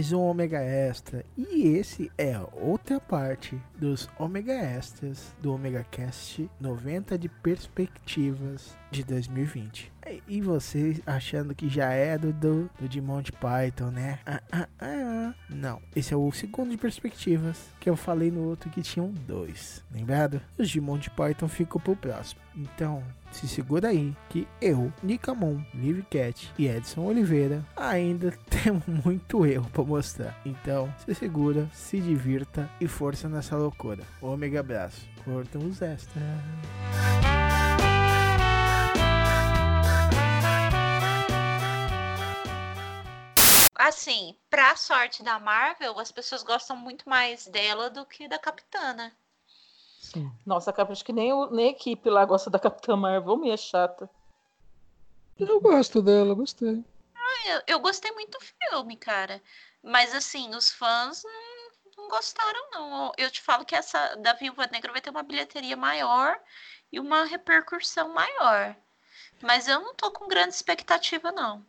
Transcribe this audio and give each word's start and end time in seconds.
Mais 0.00 0.12
um 0.12 0.20
Ômega 0.22 0.58
Extra. 0.62 1.26
E 1.36 1.76
esse 1.76 2.10
é 2.16 2.40
outra 2.54 2.98
parte 2.98 3.60
dos 3.76 4.08
Ômega 4.18 4.54
Extras 4.54 5.34
do 5.42 5.52
Omega 5.52 5.84
Cast 5.90 6.48
90 6.58 7.18
de 7.18 7.28
perspectivas 7.28 8.74
de 8.90 9.04
2020. 9.04 9.92
E 10.26 10.40
vocês 10.40 11.02
achando 11.06 11.54
que 11.54 11.68
já 11.68 11.92
é 11.92 12.16
do, 12.16 12.32
do, 12.32 12.70
do 12.80 12.88
de 12.88 12.98
Monty 12.98 13.30
Python, 13.32 13.90
né? 13.90 14.20
Ah, 14.24 14.42
ah, 14.50 14.68
ah. 14.80 15.34
Não, 15.50 15.82
esse 15.94 16.14
é 16.14 16.16
o 16.16 16.32
segundo 16.32 16.70
de 16.70 16.78
perspectivas 16.78 17.68
que 17.78 17.90
eu 17.90 17.94
falei 17.94 18.30
no 18.30 18.42
outro 18.44 18.70
que 18.70 18.80
tinham 18.80 19.12
dois, 19.26 19.84
lembrado? 19.92 20.40
Os 20.56 20.70
de 20.70 20.80
Monty 20.80 21.10
Python 21.10 21.46
ficam 21.46 21.78
pro 21.78 21.94
próximo. 21.94 22.40
Então, 22.56 23.02
se 23.30 23.48
segura 23.48 23.88
aí 23.88 24.14
que 24.28 24.46
eu, 24.60 24.92
Nicamon, 25.02 25.62
Live 25.74 26.02
Cat 26.10 26.52
e 26.58 26.66
Edson 26.66 27.02
Oliveira 27.02 27.64
ainda 27.76 28.32
temos 28.50 28.86
muito 28.86 29.46
erro 29.46 29.68
para 29.70 29.84
mostrar. 29.84 30.40
Então, 30.44 30.92
se 31.04 31.14
segura, 31.14 31.68
se 31.72 32.00
divirta 32.00 32.70
e 32.80 32.86
força 32.86 33.28
nessa 33.28 33.56
loucura. 33.56 34.04
Ômega 34.20 34.60
abraço. 34.60 35.08
Curtam 35.24 35.62
os 35.66 35.80
extras. 35.82 36.22
assim, 43.90 44.36
pra 44.48 44.76
sorte 44.76 45.22
da 45.22 45.38
Marvel, 45.38 45.98
as 45.98 46.12
pessoas 46.12 46.42
gostam 46.42 46.76
muito 46.76 47.08
mais 47.08 47.46
dela 47.46 47.90
do 47.90 48.06
que 48.06 48.28
da 48.28 48.38
Capitana. 48.38 49.12
Sim. 50.12 50.30
Nossa, 50.44 50.74
acho 50.76 51.04
que 51.04 51.12
nem, 51.12 51.32
o, 51.32 51.50
nem 51.50 51.68
a 51.68 51.70
equipe 51.70 52.10
lá 52.10 52.24
gosta 52.24 52.50
da 52.50 52.58
Capitã 52.58 52.96
Marvel, 52.96 53.36
meio 53.36 53.56
chata. 53.56 54.10
Eu 55.38 55.60
gosto 55.60 56.02
dela, 56.02 56.34
gostei. 56.34 56.84
Ah, 57.14 57.48
eu, 57.48 57.62
eu, 57.68 57.80
gostei 57.80 58.10
muito 58.12 58.38
do 58.38 58.44
filme, 58.44 58.96
cara. 58.96 59.40
Mas 59.82 60.14
assim, 60.14 60.54
os 60.54 60.70
fãs 60.70 61.22
não, 61.22 61.96
não 61.96 62.08
gostaram, 62.08 62.70
não. 62.72 63.12
Eu 63.16 63.30
te 63.30 63.40
falo 63.40 63.64
que 63.64 63.74
essa 63.74 64.16
da 64.16 64.32
Viúva 64.32 64.68
Negra 64.70 64.92
vai 64.92 65.00
ter 65.00 65.10
uma 65.10 65.22
bilheteria 65.22 65.76
maior 65.76 66.38
e 66.90 66.98
uma 66.98 67.24
repercussão 67.24 68.12
maior. 68.12 68.76
Mas 69.40 69.68
eu 69.68 69.80
não 69.80 69.94
tô 69.94 70.10
com 70.10 70.28
grande 70.28 70.54
expectativa, 70.54 71.30
não. 71.30 71.64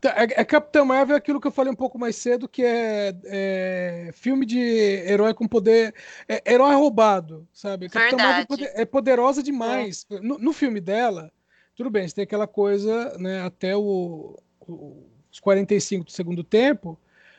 Tá, 0.00 0.14
é, 0.16 0.40
é 0.40 0.44
Capitão 0.44 0.84
Marvel 0.84 1.14
é 1.14 1.18
aquilo 1.18 1.40
que 1.40 1.46
eu 1.46 1.52
falei 1.52 1.70
um 1.70 1.76
pouco 1.76 1.98
mais 1.98 2.16
cedo, 2.16 2.48
que 2.48 2.64
é, 2.64 3.14
é 3.24 4.10
filme 4.14 4.46
de 4.46 4.58
herói 4.58 5.34
com 5.34 5.46
poder. 5.46 5.94
É, 6.26 6.52
herói 6.54 6.74
roubado, 6.74 7.46
sabe? 7.52 7.88
Capitão 7.88 8.18
Marvel 8.18 8.66
é, 8.66 8.82
é 8.82 8.84
poderosa 8.86 9.42
demais. 9.42 10.06
É. 10.10 10.20
No, 10.20 10.38
no, 10.38 10.52
filme 10.54 10.80
dela, 10.80 11.30
tudo 11.74 11.90
bem, 11.90 12.08
você 12.08 12.14
tem 12.14 12.24
aquela 12.24 12.46
coisa, 12.46 13.16
né, 13.18 13.42
até 13.42 13.76
o, 13.76 14.38
o, 14.60 15.06
os 15.30 15.38
45 15.38 16.06
do 16.06 16.10
segundo 16.10 16.42
tempo, 16.42 16.98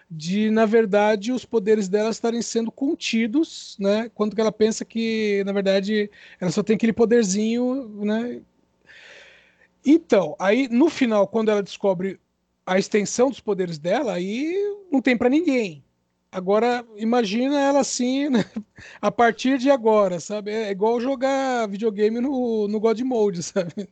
de, 0.09 0.52
na 0.52 0.66
verdade, 0.66 1.31
os 1.31 1.46
poderes 1.46 1.90
dela 1.90 2.12
estarem 2.12 2.44
sendo 2.44 2.72
contidos, 2.72 3.75
né? 3.80 4.12
Quando 4.14 4.40
ela 4.40 4.52
pensa 4.52 4.85
que, 4.85 5.41
na 5.46 5.53
verdade, 5.53 6.12
ela 6.40 6.52
só 6.52 6.62
tem 6.62 6.75
aquele 6.75 6.94
poderzinho, 6.94 7.88
né? 8.03 8.41
Então, 9.84 10.35
aí 10.38 10.68
no 10.68 10.90
final, 10.90 11.28
quando 11.28 11.50
ela 11.50 11.64
descobre 11.64 12.19
a 12.66 12.77
extensão 12.77 13.29
dos 13.29 13.39
poderes 13.39 13.77
dela, 13.77 14.13
aí 14.13 14.53
não 14.91 15.01
tem 15.01 15.17
para 15.17 15.29
ninguém. 15.29 15.83
Agora, 16.31 16.85
imagina 16.95 17.59
ela 17.59 17.79
assim, 17.81 18.29
né? 18.31 18.45
a 19.01 19.11
partir 19.11 19.57
de 19.57 19.69
agora, 19.69 20.19
sabe? 20.19 20.51
É 20.51 20.72
igual 20.72 20.99
jogar 21.01 21.67
videogame 21.67 22.22
no, 22.22 22.67
no 22.67 22.79
God 22.79 22.99
Mode, 23.01 23.44
sabe? 23.44 23.89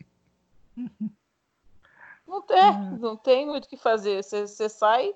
Não 2.26 2.42
tem, 2.42 2.72
hum. 2.72 2.98
não 2.98 3.18
tem 3.18 3.46
muito 3.46 3.66
o 3.66 3.68
que 3.70 3.76
fazer. 3.76 4.24
Você 4.24 4.70
sai 4.70 5.14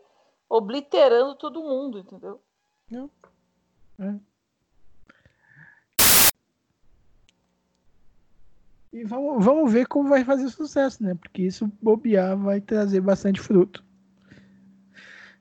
obliterando 0.50 1.36
todo 1.36 1.64
mundo, 1.64 2.00
entendeu? 2.00 2.42
Não. 2.92 3.10
É. 4.00 4.33
E 8.94 9.04
vamos, 9.04 9.44
vamos 9.44 9.74
ver 9.74 9.88
como 9.88 10.08
vai 10.08 10.24
fazer 10.24 10.48
sucesso, 10.50 11.04
né? 11.04 11.16
Porque 11.16 11.42
isso 11.42 11.70
bobear 11.82 12.38
vai 12.38 12.62
trazer 12.62 13.02
bastante 13.02 13.42
fruto. 13.42 13.84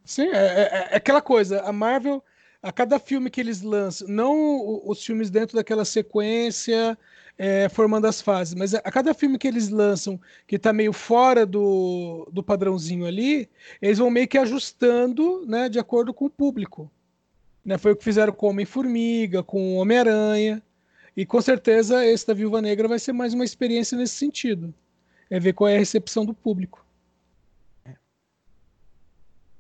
Sim, 0.04 0.28
é, 0.28 0.36
é, 0.36 0.88
é, 0.92 0.96
aquela 0.96 1.20
coisa. 1.20 1.60
A 1.60 1.70
Marvel, 1.70 2.24
a 2.62 2.72
cada 2.72 2.98
filme 2.98 3.28
que 3.28 3.40
eles 3.40 3.60
lançam, 3.60 4.08
não 4.08 4.80
os 4.86 5.04
filmes 5.04 5.30
dentro 5.30 5.56
daquela 5.56 5.84
sequência 5.84 6.98
é, 7.36 7.68
formando 7.68 8.06
as 8.06 8.20
fases, 8.22 8.54
mas 8.54 8.74
a 8.74 8.80
cada 8.90 9.12
filme 9.14 9.38
que 9.38 9.48
eles 9.48 9.68
lançam 9.68 10.20
que 10.46 10.56
está 10.56 10.72
meio 10.72 10.92
fora 10.92 11.44
do, 11.44 12.28
do 12.32 12.42
padrãozinho 12.42 13.06
ali, 13.06 13.50
eles 13.80 13.98
vão 13.98 14.10
meio 14.10 14.28
que 14.28 14.38
ajustando, 14.38 15.44
né, 15.46 15.68
de 15.68 15.78
acordo 15.78 16.14
com 16.14 16.26
o 16.26 16.30
público. 16.30 16.90
Né, 17.64 17.78
foi 17.78 17.92
o 17.92 17.96
que 17.96 18.04
fizeram 18.04 18.32
com 18.32 18.48
Homem-Formiga, 18.48 19.42
com 19.42 19.76
Homem-Aranha. 19.76 20.62
E 21.16 21.26
com 21.26 21.40
certeza 21.40 22.04
esse 22.06 22.26
da 22.26 22.32
Viúva 22.32 22.62
Negra 22.62 22.88
vai 22.88 22.98
ser 22.98 23.12
mais 23.12 23.34
uma 23.34 23.44
experiência 23.44 23.96
nesse 23.96 24.14
sentido. 24.14 24.74
É 25.30 25.38
ver 25.38 25.52
qual 25.52 25.68
é 25.68 25.76
a 25.76 25.78
recepção 25.78 26.24
do 26.24 26.34
público. 26.34 26.84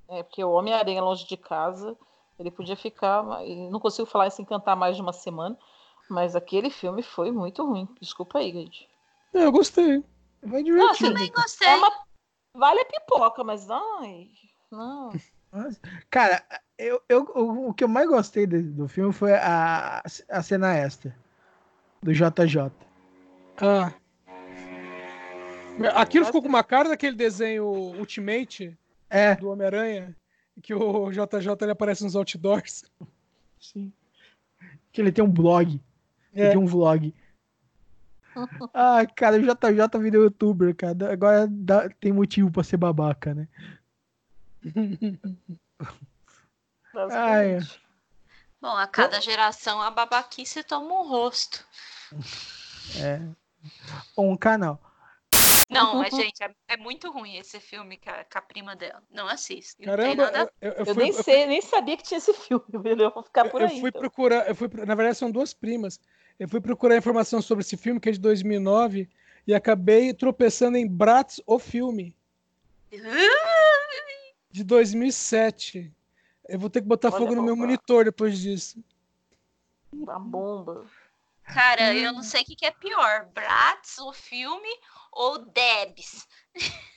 É, 0.08 0.22
porque 0.22 0.42
o 0.42 0.50
Homem-Aranha 0.52 1.02
longe 1.02 1.26
de 1.26 1.36
casa, 1.36 1.96
ele 2.38 2.50
podia 2.50 2.76
ficar. 2.76 3.22
Não 3.70 3.80
consigo 3.80 4.06
falar 4.06 4.30
sem 4.30 4.44
cantar 4.44 4.76
mais 4.76 4.96
de 4.96 5.02
uma 5.02 5.12
semana, 5.12 5.58
mas 6.08 6.36
aquele 6.36 6.70
filme 6.70 7.02
foi 7.02 7.30
muito 7.30 7.64
ruim. 7.64 7.88
Desculpa 8.00 8.38
aí, 8.38 8.52
Gade. 8.52 8.88
É, 9.34 9.44
eu 9.44 9.52
gostei. 9.52 10.02
Vai 10.42 10.62
divertir. 10.62 11.06
Eu 11.06 11.14
também 11.14 11.30
gostei. 11.30 11.68
É 11.68 11.76
uma... 11.76 11.90
Vale 12.54 12.80
a 12.80 12.84
pipoca, 12.84 13.42
mas 13.42 13.70
ai, 13.70 14.28
não. 14.70 15.10
Cara, 16.10 16.44
eu, 16.76 17.00
eu, 17.08 17.22
o 17.22 17.72
que 17.72 17.84
eu 17.84 17.88
mais 17.88 18.06
gostei 18.08 18.46
do 18.46 18.86
filme 18.88 19.12
foi 19.12 19.32
a, 19.34 20.02
a 20.28 20.42
cena 20.42 20.74
extra 20.74 21.16
do 22.02 22.12
JJ. 22.12 22.70
Ah. 23.58 23.92
Aquilo 25.94 26.26
ficou 26.26 26.42
com 26.42 26.48
uma 26.48 26.64
cara 26.64 26.88
daquele 26.88 27.16
desenho 27.16 27.64
Ultimate 27.64 28.76
é. 29.08 29.34
do 29.36 29.50
Homem-Aranha, 29.50 30.14
que 30.62 30.74
o 30.74 31.10
JJ 31.10 31.56
ele 31.62 31.72
aparece 31.72 32.04
nos 32.04 32.16
outdoors. 32.16 32.84
Sim. 33.58 33.92
Que 34.92 35.00
ele 35.00 35.12
tem 35.12 35.24
um 35.24 35.30
blog. 35.30 35.80
É. 36.34 36.40
Ele 36.42 36.50
tem 36.50 36.58
um 36.58 36.66
vlog. 36.66 37.14
ah, 38.74 39.06
cara, 39.14 39.36
o 39.36 39.40
JJ 39.40 40.00
virou 40.00 40.24
youtuber, 40.24 40.74
cara. 40.74 41.12
Agora 41.12 41.46
dá, 41.48 41.88
tem 41.88 42.12
motivo 42.12 42.50
pra 42.50 42.64
ser 42.64 42.76
babaca, 42.76 43.34
né? 43.34 43.48
Ai. 47.10 47.58
Bom, 48.62 48.76
a 48.76 48.86
cada 48.86 49.20
geração 49.20 49.82
a 49.82 49.90
babaquice 49.90 50.62
toma 50.62 51.00
um 51.00 51.08
rosto. 51.08 51.66
É. 52.96 53.20
Ou 54.14 54.30
um 54.30 54.36
canal. 54.36 54.80
Não, 55.68 55.96
mas, 55.96 56.14
gente, 56.14 56.44
é, 56.44 56.54
é, 56.68 56.76
muito 56.76 57.10
ruim 57.10 57.38
esse 57.38 57.58
filme 57.58 57.96
com 57.96 58.10
a, 58.10 58.24
com 58.24 58.38
a 58.38 58.42
prima 58.42 58.76
dela. 58.76 59.02
Não 59.10 59.26
assista. 59.26 59.82
Caramba, 59.82 60.30
nada... 60.30 60.52
eu, 60.60 60.70
eu, 60.70 60.76
eu, 60.78 60.94
fui, 60.94 61.02
nem 61.02 61.12
sei, 61.12 61.46
nem 61.46 61.60
sabia 61.60 61.96
que 61.96 62.04
tinha 62.04 62.18
esse 62.18 62.32
filme, 62.34 62.64
eu 62.70 63.10
vou 63.10 63.24
ficar 63.24 63.48
por 63.48 63.62
aí. 63.62 63.74
Eu 63.74 63.80
fui 63.80 63.88
então. 63.88 64.00
procurar, 64.00 64.48
eu 64.48 64.54
fui, 64.54 64.68
na 64.86 64.94
verdade 64.94 65.16
são 65.16 65.30
duas 65.30 65.52
primas. 65.52 65.98
Eu 66.38 66.48
fui 66.48 66.60
procurar 66.60 66.96
informação 66.96 67.42
sobre 67.42 67.62
esse 67.62 67.76
filme, 67.76 67.98
que 67.98 68.10
é 68.10 68.12
de 68.12 68.20
2009, 68.20 69.08
e 69.44 69.54
acabei 69.54 70.14
tropeçando 70.14 70.76
em 70.76 70.86
Bratz, 70.86 71.40
o 71.46 71.58
filme. 71.58 72.14
de 74.52 74.62
2007. 74.62 75.92
Eu 76.48 76.58
vou 76.58 76.68
ter 76.68 76.80
que 76.82 76.88
botar 76.88 77.08
Olha 77.08 77.18
fogo 77.18 77.34
no 77.34 77.42
meu 77.42 77.56
monitor 77.56 78.04
depois 78.04 78.38
disso. 78.38 78.82
Uma 79.92 80.18
bomba. 80.18 80.86
Cara, 81.44 81.94
eu 81.94 82.12
não 82.12 82.22
sei 82.22 82.42
o 82.42 82.44
que, 82.44 82.56
que 82.56 82.66
é 82.66 82.70
pior: 82.70 83.26
Bratz, 83.34 83.98
o 83.98 84.12
filme, 84.12 84.68
ou 85.12 85.38
Debs. 85.38 86.26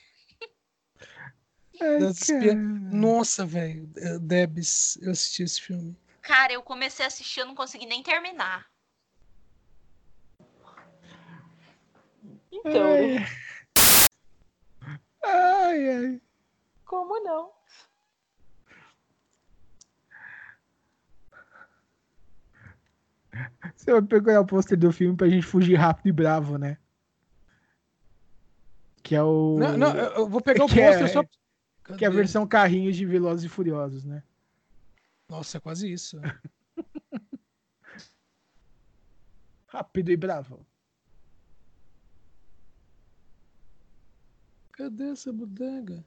Nossa, 2.90 3.44
velho. 3.44 3.86
Debs, 4.20 4.96
eu 5.02 5.12
assisti 5.12 5.42
esse 5.42 5.60
filme. 5.60 5.96
Cara, 6.22 6.52
eu 6.52 6.62
comecei 6.62 7.04
a 7.04 7.08
assistir, 7.08 7.40
eu 7.40 7.46
não 7.46 7.54
consegui 7.54 7.86
nem 7.86 8.02
terminar. 8.02 8.66
Então. 12.50 12.90
Ai, 15.22 15.88
ai. 15.88 16.22
Como 16.84 17.22
não. 17.22 17.55
Você 23.76 23.92
vai 23.92 24.02
pegar 24.02 24.40
o 24.40 24.46
pôster 24.46 24.78
do 24.78 24.92
filme 24.92 25.16
pra 25.16 25.28
gente 25.28 25.46
fugir 25.46 25.74
rápido 25.76 26.08
e 26.08 26.12
bravo, 26.12 26.58
né? 26.58 26.78
Que 29.02 29.14
é 29.14 29.22
o. 29.22 29.56
Não, 29.58 29.76
não 29.76 29.96
eu 29.96 30.28
vou 30.28 30.40
pegar 30.40 30.64
o 30.64 30.68
pôster 30.68 31.04
é... 31.04 31.08
só. 31.08 31.22
Que 31.96 32.04
é 32.04 32.08
a 32.08 32.10
versão 32.10 32.44
carrinhos 32.46 32.96
de 32.96 33.06
Velozes 33.06 33.44
e 33.44 33.48
Furiosos, 33.48 34.04
né? 34.04 34.24
Nossa, 35.28 35.58
é 35.58 35.60
quase 35.60 35.92
isso. 35.92 36.20
Rápido 39.68 40.10
e 40.10 40.16
bravo. 40.16 40.66
Cadê 44.72 45.10
essa 45.10 45.32
bodega? 45.32 46.04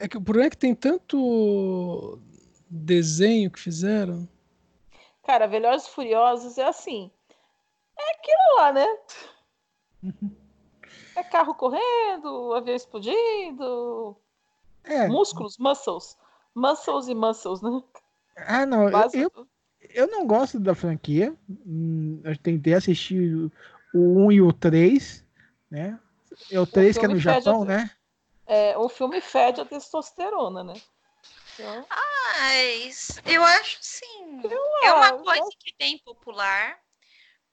É 0.00 0.08
que 0.08 0.18
o 0.18 0.20
problema 0.20 0.48
é 0.48 0.50
que 0.50 0.56
tem 0.56 0.74
tanto 0.74 2.20
desenho 2.68 3.50
que 3.50 3.60
fizeram. 3.60 4.28
Cara, 5.32 5.48
Velozes 5.48 5.88
Furiosos 5.88 6.58
é 6.58 6.64
assim. 6.66 7.10
É 7.98 8.10
aquilo 8.10 8.56
lá, 8.56 8.72
né? 8.72 8.86
É 11.16 11.22
carro 11.22 11.54
correndo, 11.54 12.52
avião 12.54 12.74
explodindo. 12.74 14.16
É. 14.84 15.08
Músculos, 15.08 15.56
muscles. 15.58 16.18
Muscles 16.54 17.08
e 17.08 17.14
muscles, 17.14 17.62
né? 17.62 17.82
Ah, 18.36 18.66
não. 18.66 18.88
Eu, 18.90 19.10
eu, 19.14 19.48
eu, 19.80 20.06
não 20.06 20.26
gosto 20.26 20.58
da 20.58 20.74
franquia. 20.74 21.34
Hum, 21.66 22.20
eu 22.24 22.36
tentei 22.36 22.74
assistir 22.74 23.50
o 23.94 24.26
1 24.26 24.32
e 24.32 24.42
o 24.42 24.52
3, 24.52 25.24
né? 25.70 25.98
É 26.50 26.60
o 26.60 26.66
3 26.66 26.96
o 26.96 27.00
que 27.00 27.06
é 27.06 27.08
no 27.08 27.18
Japão, 27.18 27.62
a, 27.62 27.66
né? 27.66 27.90
É, 28.46 28.76
o 28.76 28.88
filme 28.88 29.20
fede 29.20 29.62
a 29.62 29.64
testosterona, 29.64 30.64
né? 30.64 30.74
Mas 31.88 33.20
eu 33.24 33.44
acho 33.44 33.78
sim. 33.80 34.40
Eu 34.44 34.60
é 34.84 34.92
uma 34.92 35.22
coisa 35.22 35.48
que 35.58 35.74
tem 35.76 35.98
popular, 35.98 36.78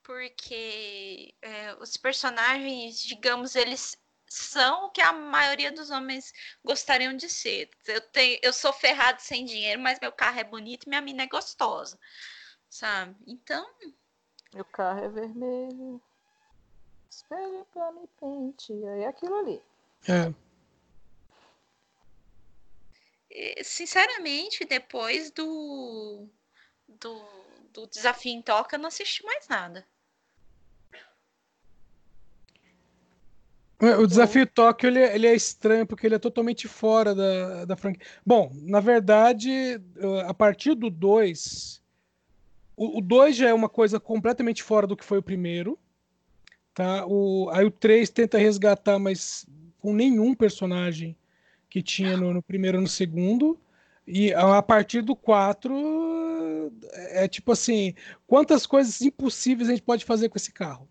porque 0.04 1.34
é, 1.42 1.76
os 1.76 1.98
personagens, 1.98 3.00
digamos, 3.00 3.56
eles 3.56 3.98
são 4.30 4.86
o 4.86 4.90
que 4.92 5.02
a 5.02 5.12
maioria 5.12 5.72
dos 5.72 5.90
homens 5.90 6.32
gostariam 6.64 7.16
de 7.16 7.30
ser. 7.30 7.70
Eu, 7.88 8.02
tenho, 8.02 8.40
eu 8.42 8.54
sou 8.54 8.72
ferrado 8.72 9.22
sem 9.22 9.44
dinheiro, 9.44 9.82
mas 9.82 10.00
meu 10.00 10.12
carro 10.12 10.40
é 10.40 10.44
bonito 10.44 10.86
e 10.86 10.90
minha 10.90 11.02
mina 11.02 11.24
é 11.24 11.28
gostosa. 11.28 12.00
Sabe? 12.70 13.16
Então. 13.26 13.68
Meu 14.54 14.66
carro 14.66 15.04
é 15.04 15.10
vermelho. 15.10 16.02
Espere 17.10 17.66
pra 17.74 17.92
me 17.92 18.08
pentear. 18.20 18.98
É 19.00 19.08
aquilo 19.08 19.36
ali. 19.36 19.62
É. 20.08 20.49
Sinceramente, 23.64 24.66
depois 24.66 25.32
do, 25.32 26.28
do, 26.88 27.26
do 27.72 27.88
desafio 27.88 28.34
em 28.34 28.42
toca, 28.42 28.76
eu 28.76 28.80
não 28.80 28.88
assisti 28.88 29.24
mais 29.24 29.48
nada. 29.48 29.86
O 33.82 34.06
desafio 34.06 34.46
Tóquio 34.46 34.90
ele, 34.90 35.00
é, 35.00 35.16
ele, 35.16 35.26
é 35.26 35.34
estranho 35.34 35.86
porque 35.88 36.06
ele 36.06 36.16
é 36.16 36.20
totalmente 36.20 36.68
fora 36.68 37.16
da, 37.16 37.64
da 37.64 37.78
franquia. 37.78 38.06
Bom, 38.26 38.52
na 38.54 38.82
verdade, 38.82 39.80
a 40.26 40.34
partir 40.34 40.76
do 40.76 40.90
2, 40.90 41.82
o 42.76 43.00
2 43.00 43.38
já 43.38 43.50
é 43.50 43.54
uma 43.54 43.70
coisa 43.70 43.98
completamente 43.98 44.64
fora 44.64 44.86
do 44.86 44.98
que 44.98 45.06
foi 45.06 45.20
o 45.20 45.24
primeiro. 45.24 45.80
Tá? 46.74 47.06
O, 47.06 47.50
aí 47.52 47.66
o 47.66 47.72
3 47.72 48.10
tenta 48.10 48.38
resgatar, 48.38 49.00
mas 49.00 49.46
com 49.80 49.94
nenhum 49.94 50.34
personagem 50.36 51.16
que 51.70 51.84
tinha 51.84 52.18
no, 52.18 52.34
no 52.34 52.42
primeiro 52.42 52.78
e 52.78 52.82
no 52.82 52.88
segundo. 52.88 53.60
E 54.08 54.34
a 54.34 54.62
partir 54.62 55.02
do 55.02 55.16
4 55.16 56.72
é 57.12 57.28
tipo 57.28 57.52
assim, 57.52 57.94
quantas 58.26 58.66
coisas 58.66 59.02
impossíveis 59.02 59.70
a 59.70 59.72
gente 59.72 59.84
pode 59.84 60.04
fazer 60.04 60.30
com 60.30 60.38
esse 60.38 60.52
carro? 60.52 60.90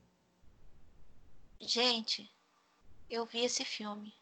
Gente, 1.61 2.31
eu 3.11 3.27
vi 3.27 3.41
esse 3.41 3.65
filme. 3.65 4.15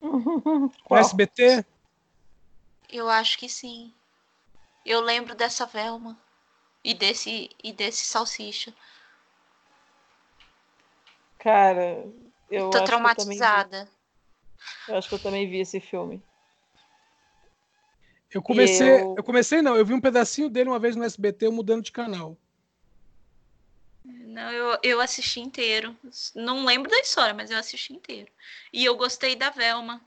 O 0.00 0.96
SBT? 0.96 1.64
Eu 2.88 3.08
acho 3.08 3.36
que 3.38 3.48
sim. 3.48 3.92
Eu 4.84 5.00
lembro 5.00 5.34
dessa 5.34 5.66
Velma 5.66 6.16
e 6.84 6.94
desse 6.94 7.50
e 7.62 7.72
desse 7.72 8.04
salsicha. 8.04 8.72
Cara, 11.38 12.06
eu 12.48 12.70
tô 12.70 12.84
traumatizada. 12.84 13.88
Eu, 13.90 13.95
eu 14.88 14.96
acho 14.96 15.08
que 15.08 15.14
eu 15.14 15.18
também 15.18 15.48
vi 15.48 15.58
esse 15.58 15.80
filme. 15.80 16.22
Eu 18.32 18.42
comecei, 18.42 19.00
eu... 19.00 19.14
eu 19.16 19.24
comecei 19.24 19.62
não, 19.62 19.76
eu 19.76 19.84
vi 19.84 19.94
um 19.94 20.00
pedacinho 20.00 20.50
dele 20.50 20.68
uma 20.68 20.78
vez 20.78 20.96
no 20.96 21.04
SBT, 21.04 21.48
mudando 21.48 21.82
de 21.82 21.92
canal. 21.92 22.36
Não, 24.04 24.50
eu, 24.52 24.78
eu 24.82 25.00
assisti 25.00 25.40
inteiro. 25.40 25.96
Não 26.34 26.64
lembro 26.64 26.90
da 26.90 26.98
história, 26.98 27.34
mas 27.34 27.50
eu 27.50 27.58
assisti 27.58 27.92
inteiro. 27.92 28.30
E 28.72 28.84
eu 28.84 28.96
gostei 28.96 29.34
da 29.34 29.50
Velma. 29.50 30.00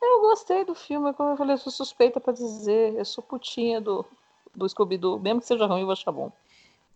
Eu 0.00 0.20
gostei 0.22 0.64
do 0.64 0.74
filme, 0.74 1.12
como 1.12 1.30
eu 1.30 1.36
falei, 1.36 1.54
eu 1.54 1.58
sou 1.58 1.70
suspeita 1.70 2.18
para 2.18 2.32
dizer. 2.32 2.94
Eu 2.94 3.04
sou 3.04 3.22
putinha 3.22 3.80
do, 3.80 4.04
do 4.54 4.68
Scooby-Doo. 4.68 5.20
Mesmo 5.20 5.40
que 5.40 5.46
seja 5.46 5.66
ruim, 5.66 5.80
eu 5.80 5.86
vou 5.86 5.92
achar 5.92 6.10
bom. 6.10 6.32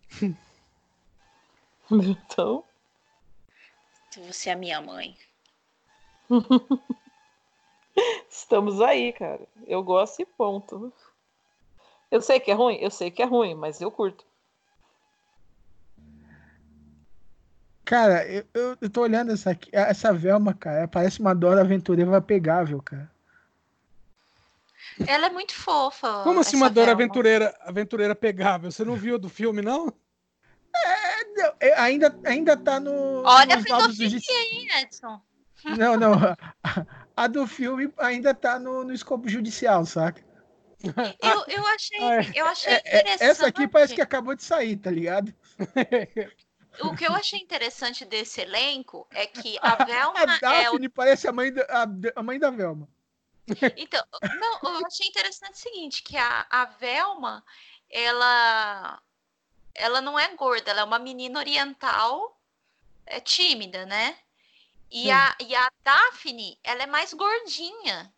então. 1.89 2.63
Você 4.25 4.49
é 4.49 4.55
minha 4.55 4.81
mãe. 4.81 5.15
Estamos 8.29 8.81
aí, 8.81 9.13
cara. 9.13 9.41
Eu 9.65 9.83
gosto 9.83 10.21
e 10.21 10.25
ponto. 10.25 10.91
Eu 12.09 12.21
sei 12.21 12.39
que 12.39 12.51
é 12.51 12.53
ruim, 12.53 12.75
eu 12.75 12.89
sei 12.89 13.11
que 13.11 13.21
é 13.21 13.25
ruim, 13.25 13.53
mas 13.53 13.81
eu 13.81 13.91
curto. 13.91 14.25
Cara, 17.83 18.27
eu, 18.27 18.45
eu, 18.53 18.77
eu 18.81 18.89
tô 18.89 19.01
olhando 19.01 19.31
essa, 19.31 19.51
aqui, 19.51 19.69
essa 19.71 20.13
Velma, 20.13 20.53
cara. 20.53 20.87
Parece 20.87 21.19
uma 21.19 21.33
Dora 21.33 21.61
Aventureira 21.61 22.21
pegável, 22.21 22.81
cara. 22.81 23.09
Ela 25.07 25.27
é 25.27 25.29
muito 25.29 25.53
fofa. 25.53 26.23
Como 26.23 26.39
assim 26.39 26.57
uma 26.57 26.69
Dora 26.69 26.91
Aventureira, 26.91 27.55
aventureira 27.61 28.15
pegável? 28.15 28.71
Você 28.71 28.83
não 28.83 28.95
viu 28.95 29.17
do 29.17 29.29
filme, 29.29 29.61
não? 29.61 29.93
É, 30.75 30.85
não, 30.85 30.91
é, 30.91 31.06
ainda, 31.75 32.19
ainda 32.25 32.57
tá 32.57 32.79
no. 32.79 33.23
Olha 33.23 33.55
a 33.55 33.63
pedofilia 33.63 34.19
aí, 34.27 34.81
Edson. 34.81 35.21
Não, 35.77 35.97
não. 35.97 36.13
A, 37.15 37.25
do 37.25 37.47
filme 37.47 37.91
ainda 37.97 38.31
tá 38.31 38.59
no, 38.59 38.83
no 38.83 38.93
escopo 38.93 39.27
judicial, 39.27 39.83
saca? 39.85 40.23
Eu, 40.83 41.43
eu 41.47 41.67
achei, 41.67 41.99
eu 42.35 42.45
achei 42.45 42.73
interessante. 42.75 43.23
É, 43.23 43.25
essa 43.25 43.47
aqui 43.47 43.67
parece 43.67 43.95
que 43.95 44.01
acabou 44.01 44.35
de 44.35 44.43
sair, 44.43 44.77
tá 44.77 44.91
ligado? 44.91 45.33
O 46.79 46.95
que 46.95 47.07
eu 47.07 47.13
achei 47.13 47.39
interessante 47.39 48.05
desse 48.05 48.41
elenco 48.41 49.07
é 49.09 49.25
que 49.25 49.57
a 49.63 49.83
Velma. 49.83 50.19
A 50.19 50.25
Daphne 50.37 50.85
é 50.85 50.89
o... 50.89 50.91
parece 50.91 51.27
a 51.27 51.31
mãe, 51.31 51.51
da, 51.51 51.63
a, 51.63 51.87
a, 52.15 52.21
mãe 52.21 52.37
da 52.37 52.51
Velma. 52.51 52.87
Então, 53.75 54.03
não, 54.21 54.79
eu 54.79 54.85
achei 54.85 55.07
interessante 55.07 55.55
o 55.55 55.57
seguinte: 55.57 56.03
que 56.03 56.15
a, 56.15 56.45
a 56.47 56.65
Velma, 56.65 57.43
ela, 57.89 59.01
ela 59.77 60.01
não 60.01 60.19
é 60.19 60.35
gorda, 60.35 60.71
ela 60.71 60.81
é 60.81 60.83
uma 60.83 60.99
menina 60.99 61.39
oriental 61.39 62.37
é 63.05 63.19
tímida, 63.19 63.85
né? 63.85 64.17
E 64.89 65.11
a, 65.11 65.35
e 65.39 65.55
a 65.55 65.69
Daphne, 65.83 66.57
ela 66.63 66.83
é 66.83 66.87
mais 66.87 67.13
gordinha. 67.13 68.13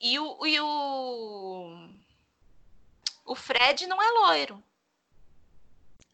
E 0.00 0.18
o, 0.18 0.46
e 0.46 0.60
o, 0.60 1.88
o 3.24 3.34
Fred 3.34 3.86
não 3.86 4.02
é 4.02 4.10
loiro. 4.10 4.62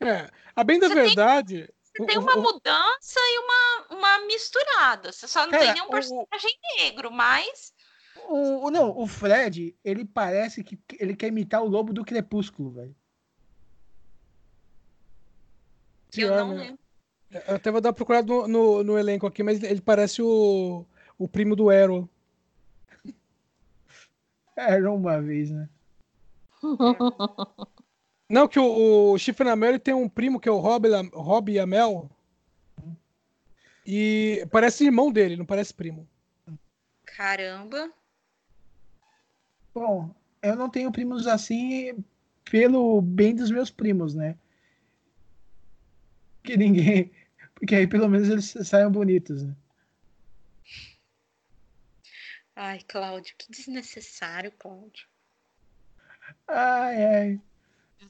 É, 0.01 0.31
a 0.55 0.63
bem 0.63 0.79
da 0.79 0.89
você 0.89 0.95
verdade. 0.95 1.67
Tem, 1.67 1.75
você 1.93 2.07
tem 2.07 2.19
uma 2.19 2.37
o, 2.37 2.43
mudança 2.43 3.19
e 3.19 3.39
uma, 3.39 3.99
uma 3.99 4.27
misturada. 4.27 5.11
Você 5.11 5.27
só 5.27 5.47
não 5.47 5.59
tem 5.59 5.73
nenhum 5.73 5.89
personagem 5.89 6.59
o, 6.75 6.83
negro, 6.83 7.11
mas. 7.11 7.73
O, 8.29 8.71
não, 8.71 8.97
o 8.97 9.07
Fred, 9.07 9.75
ele 9.83 10.05
parece 10.05 10.63
que 10.63 10.79
ele 10.99 11.17
quer 11.17 11.29
imitar 11.29 11.63
o 11.63 11.69
lobo 11.69 11.93
do 11.95 12.05
crepúsculo, 12.05 12.71
velho. 12.73 12.95
Eu 16.17 16.31
não 16.31 16.55
lembro. 16.55 16.79
Eu 17.31 17.57
até 17.57 17.71
vou 17.71 17.81
dar 17.81 17.91
uma 17.91 17.95
procurada 17.95 18.27
no, 18.27 18.49
no, 18.49 18.85
no, 18.85 18.99
elenco 18.99 19.27
aqui, 19.27 19.43
mas 19.43 19.63
ele 19.63 19.83
parece 19.83 20.23
o, 20.23 20.87
o 21.19 21.29
primo 21.29 21.55
do 21.55 21.69
Arrow. 21.71 22.09
Era 24.57 24.91
uma 24.91 25.21
vez, 25.21 25.51
né? 25.51 25.69
Não, 28.29 28.47
que 28.47 28.59
o, 28.59 29.13
o 29.13 29.19
Chifre 29.19 29.45
na 29.45 29.57
Mel 29.57 29.79
tem 29.81 29.95
um 29.95 30.09
primo 30.09 30.39
que 30.39 30.49
é 30.49 30.53
o 30.53 30.59
Rob, 30.59 30.87
Rob 31.15 31.59
Amel. 31.59 32.11
E 33.87 34.47
parece 34.51 34.85
irmão 34.85 35.11
dele, 35.11 35.35
não 35.35 35.47
parece 35.47 35.73
primo. 35.73 36.07
Caramba. 37.07 37.91
Bom, 39.75 40.15
eu 40.43 40.55
não 40.57 40.69
tenho 40.69 40.93
primos 40.93 41.27
assim 41.27 42.05
pelo 42.51 43.01
bem 43.01 43.35
dos 43.35 43.51
meus 43.51 43.71
primos, 43.71 44.15
né? 44.15 44.37
Que 46.49 46.57
ninguém. 46.57 47.13
Porque 47.53 47.75
aí 47.75 47.87
pelo 47.87 48.09
menos 48.09 48.31
eles 48.31 48.67
saiam 48.67 48.91
bonitos, 48.91 49.45
né? 49.45 49.55
Ai, 52.57 52.81
Cláudio, 52.89 53.35
que 53.37 53.53
desnecessário, 53.53 54.51
Cláudio. 54.59 55.07
Ai, 56.49 57.05
ai. 57.05 57.41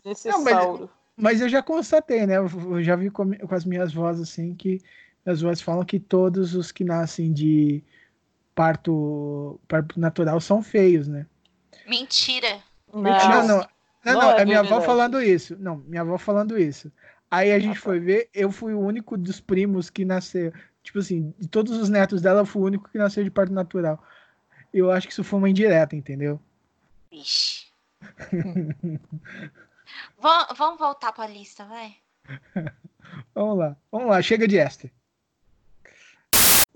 Desnecessário. 0.04 0.46
Não, 0.46 0.78
mas, 0.78 0.90
mas, 1.16 1.40
eu 1.40 1.48
já 1.48 1.60
constatei, 1.64 2.28
né? 2.28 2.36
Eu 2.36 2.80
já 2.80 2.94
vi 2.94 3.10
com, 3.10 3.36
com 3.36 3.54
as 3.56 3.64
minhas 3.64 3.92
vozes 3.92 4.30
assim 4.30 4.54
que 4.54 4.80
as 5.26 5.40
vozes 5.40 5.60
falam 5.60 5.84
que 5.84 5.98
todos 5.98 6.54
os 6.54 6.70
que 6.70 6.84
nascem 6.84 7.32
de 7.32 7.82
parto, 8.54 9.60
parto 9.66 9.98
natural 9.98 10.40
são 10.40 10.62
feios, 10.62 11.08
né? 11.08 11.26
Mentira. 11.88 12.62
Não, 12.94 13.02
não, 13.02 13.48
não. 13.48 13.68
Não, 14.04 14.14
não, 14.14 14.30
é, 14.30 14.42
é 14.42 14.44
minha 14.44 14.60
avó 14.60 14.80
falando 14.80 15.20
isso. 15.20 15.56
Não, 15.58 15.78
minha 15.78 16.02
avó 16.02 16.16
falando 16.16 16.56
isso. 16.56 16.92
Aí 17.30 17.52
a 17.52 17.56
ah, 17.56 17.58
gente 17.58 17.76
tá. 17.76 17.82
foi 17.82 18.00
ver, 18.00 18.30
eu 18.32 18.50
fui 18.50 18.74
o 18.74 18.80
único 18.80 19.16
dos 19.16 19.40
primos 19.40 19.90
que 19.90 20.04
nasceu. 20.04 20.52
Tipo 20.82 21.00
assim, 21.00 21.34
de 21.38 21.48
todos 21.48 21.76
os 21.76 21.88
netos 21.88 22.22
dela, 22.22 22.40
eu 22.40 22.46
fui 22.46 22.62
o 22.62 22.66
único 22.66 22.88
que 22.88 22.98
nasceu 22.98 23.22
de 23.22 23.30
parto 23.30 23.52
natural. 23.52 24.02
Eu 24.72 24.90
acho 24.90 25.06
que 25.06 25.12
isso 25.12 25.24
foi 25.24 25.38
uma 25.38 25.50
indireta, 25.50 25.94
entendeu? 25.94 26.40
Ixi. 27.12 27.68
vamos 30.18 30.78
voltar 30.78 31.12
para 31.12 31.24
a 31.24 31.28
lista, 31.28 31.64
vai. 31.64 31.96
vamos 33.34 33.58
lá, 33.58 33.76
vamos 33.90 34.08
lá, 34.08 34.22
chega 34.22 34.46
de 34.46 34.56
Esther 34.56 34.90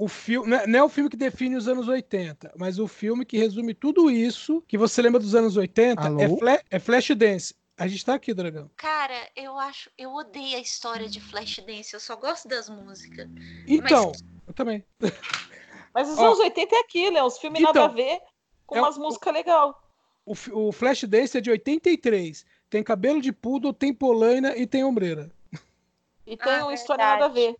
o 0.02 0.08
filme 0.08 0.48
não, 0.48 0.56
é, 0.56 0.66
não 0.66 0.78
é 0.80 0.82
o 0.82 0.88
filme 0.88 1.08
que 1.08 1.16
define 1.16 1.54
os 1.54 1.68
anos 1.68 1.86
80, 1.86 2.54
mas 2.58 2.80
o 2.80 2.88
filme 2.88 3.24
que 3.24 3.38
resume 3.38 3.72
tudo 3.72 4.10
isso 4.10 4.60
que 4.66 4.76
você 4.76 5.00
lembra 5.00 5.20
dos 5.20 5.34
anos 5.34 5.56
80 5.56 6.02
é, 6.20 6.28
Fla 6.28 6.60
é 6.70 6.78
Flashdance. 6.80 7.54
A 7.82 7.88
gente 7.88 8.04
tá 8.04 8.14
aqui, 8.14 8.32
Dragão. 8.32 8.70
Cara, 8.76 9.28
eu 9.34 9.58
acho, 9.58 9.90
eu 9.98 10.14
odeio 10.14 10.56
a 10.56 10.60
história 10.60 11.08
de 11.08 11.20
Flashdance, 11.20 11.92
eu 11.92 11.98
só 11.98 12.14
gosto 12.14 12.46
das 12.46 12.68
músicas. 12.68 13.28
Então, 13.66 14.12
mas... 14.12 14.24
eu 14.46 14.54
também. 14.54 14.84
Mas 15.92 16.08
os 16.08 16.16
Ó, 16.16 16.28
anos 16.28 16.38
80 16.38 16.74
é 16.74 16.78
aquilo, 16.78 17.18
é 17.18 17.24
os 17.24 17.38
filmes 17.38 17.60
então, 17.60 17.74
nada 17.74 17.84
a 17.84 17.94
ver 17.94 18.18
com 18.66 18.76
é 18.76 18.80
umas 18.80 18.96
músicas 18.96 19.34
legais. 19.34 19.74
O, 20.24 20.34
o 20.68 20.72
Flashdance 20.72 21.36
é 21.36 21.40
de 21.40 21.50
83. 21.50 22.46
Tem 22.70 22.82
cabelo 22.82 23.20
de 23.20 23.30
poodle, 23.30 23.74
tem 23.74 23.92
polaina 23.92 24.56
e 24.56 24.66
tem 24.66 24.84
ombreira. 24.84 25.30
E 26.24 26.36
tem 26.36 26.54
ah, 26.54 26.64
uma 26.64 26.72
história 26.72 27.04
nada 27.04 27.26
a 27.26 27.28
ver. 27.28 27.54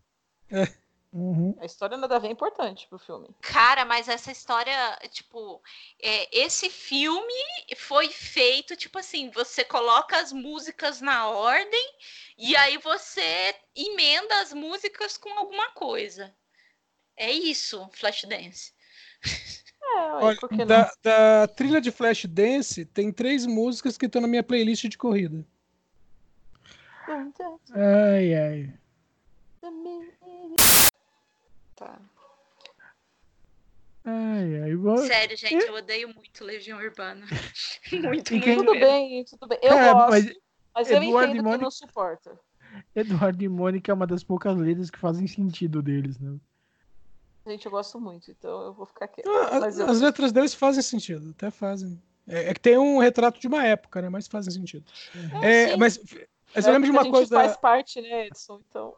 É. 0.50 0.66
Uhum. 1.12 1.54
A 1.60 1.66
história 1.66 1.96
nada 1.98 2.16
a 2.16 2.18
ver 2.18 2.28
é 2.28 2.30
importante 2.30 2.86
pro 2.88 2.98
filme. 2.98 3.28
Cara, 3.42 3.84
mas 3.84 4.08
essa 4.08 4.32
história, 4.32 4.98
tipo, 5.10 5.60
é, 6.00 6.38
esse 6.44 6.70
filme 6.70 7.34
foi 7.76 8.08
feito, 8.08 8.74
tipo 8.76 8.98
assim, 8.98 9.30
você 9.30 9.62
coloca 9.62 10.18
as 10.18 10.32
músicas 10.32 11.02
na 11.02 11.28
ordem 11.28 11.94
e 12.38 12.56
aí 12.56 12.78
você 12.78 13.54
emenda 13.76 14.40
as 14.40 14.54
músicas 14.54 15.18
com 15.18 15.28
alguma 15.38 15.70
coisa. 15.72 16.34
É 17.14 17.30
isso, 17.30 17.86
Flashdance. 17.92 18.72
É, 19.84 20.12
Olha, 20.12 20.38
da, 20.66 20.92
da, 21.02 21.48
trilha 21.48 21.80
de 21.80 21.90
Flashdance, 21.90 22.84
tem 22.86 23.12
três 23.12 23.44
músicas 23.44 23.98
que 23.98 24.06
estão 24.06 24.22
na 24.22 24.28
minha 24.28 24.42
playlist 24.42 24.86
de 24.86 24.96
corrida. 24.96 25.44
Ai, 27.74 28.34
ai. 28.34 28.74
Tá. 31.76 31.98
Ai, 34.04 34.62
ai, 34.62 35.06
Sério, 35.06 35.36
gente, 35.36 35.64
eu 35.64 35.74
odeio 35.74 36.12
muito 36.12 36.44
Legião 36.44 36.78
Urbana. 36.78 37.24
muito, 37.92 38.32
muito. 38.32 38.56
Tudo 38.56 38.72
bem, 38.72 39.24
tudo 39.24 39.46
bem. 39.46 39.58
Eu 39.62 39.72
é, 39.72 39.92
gosto, 39.92 40.10
mas, 40.10 40.34
mas 40.74 40.90
eu 40.90 41.02
Eduardo 41.02 41.32
entendo 41.32 41.44
Mônica, 41.44 41.62
não 41.62 41.70
suporta. 41.70 42.40
Eduardo 42.94 43.44
e 43.44 43.48
Mônica 43.48 43.92
é 43.92 43.94
uma 43.94 44.06
das 44.06 44.24
poucas 44.24 44.56
letras 44.56 44.90
que 44.90 44.98
fazem 44.98 45.26
sentido 45.26 45.80
deles, 45.80 46.18
né? 46.18 46.36
Gente, 47.46 47.66
eu 47.66 47.72
gosto 47.72 48.00
muito, 48.00 48.30
então 48.30 48.66
eu 48.66 48.72
vou 48.72 48.86
ficar 48.86 49.08
quieto. 49.08 49.28
Ah, 49.28 49.66
as, 49.66 49.78
eu... 49.78 49.88
as, 49.88 50.00
letras 50.00 50.32
deles 50.32 50.54
fazem 50.54 50.82
sentido, 50.82 51.30
até 51.30 51.50
fazem. 51.50 52.00
É, 52.26 52.50
é, 52.50 52.54
que 52.54 52.60
tem 52.60 52.78
um 52.78 52.98
retrato 52.98 53.40
de 53.40 53.48
uma 53.48 53.64
época, 53.64 54.00
né? 54.00 54.08
Mas 54.08 54.28
fazem 54.28 54.52
sentido. 54.52 54.84
É, 55.42 55.70
é 55.70 55.76
mas, 55.76 55.98
mas 56.54 56.64
eu 56.64 56.70
é 56.70 56.72
lembro 56.72 56.90
de 56.90 56.96
uma 56.96 57.10
coisa. 57.10 57.34
faz 57.34 57.56
parte, 57.56 58.00
né, 58.00 58.26
Edson? 58.26 58.60
Então. 58.68 58.94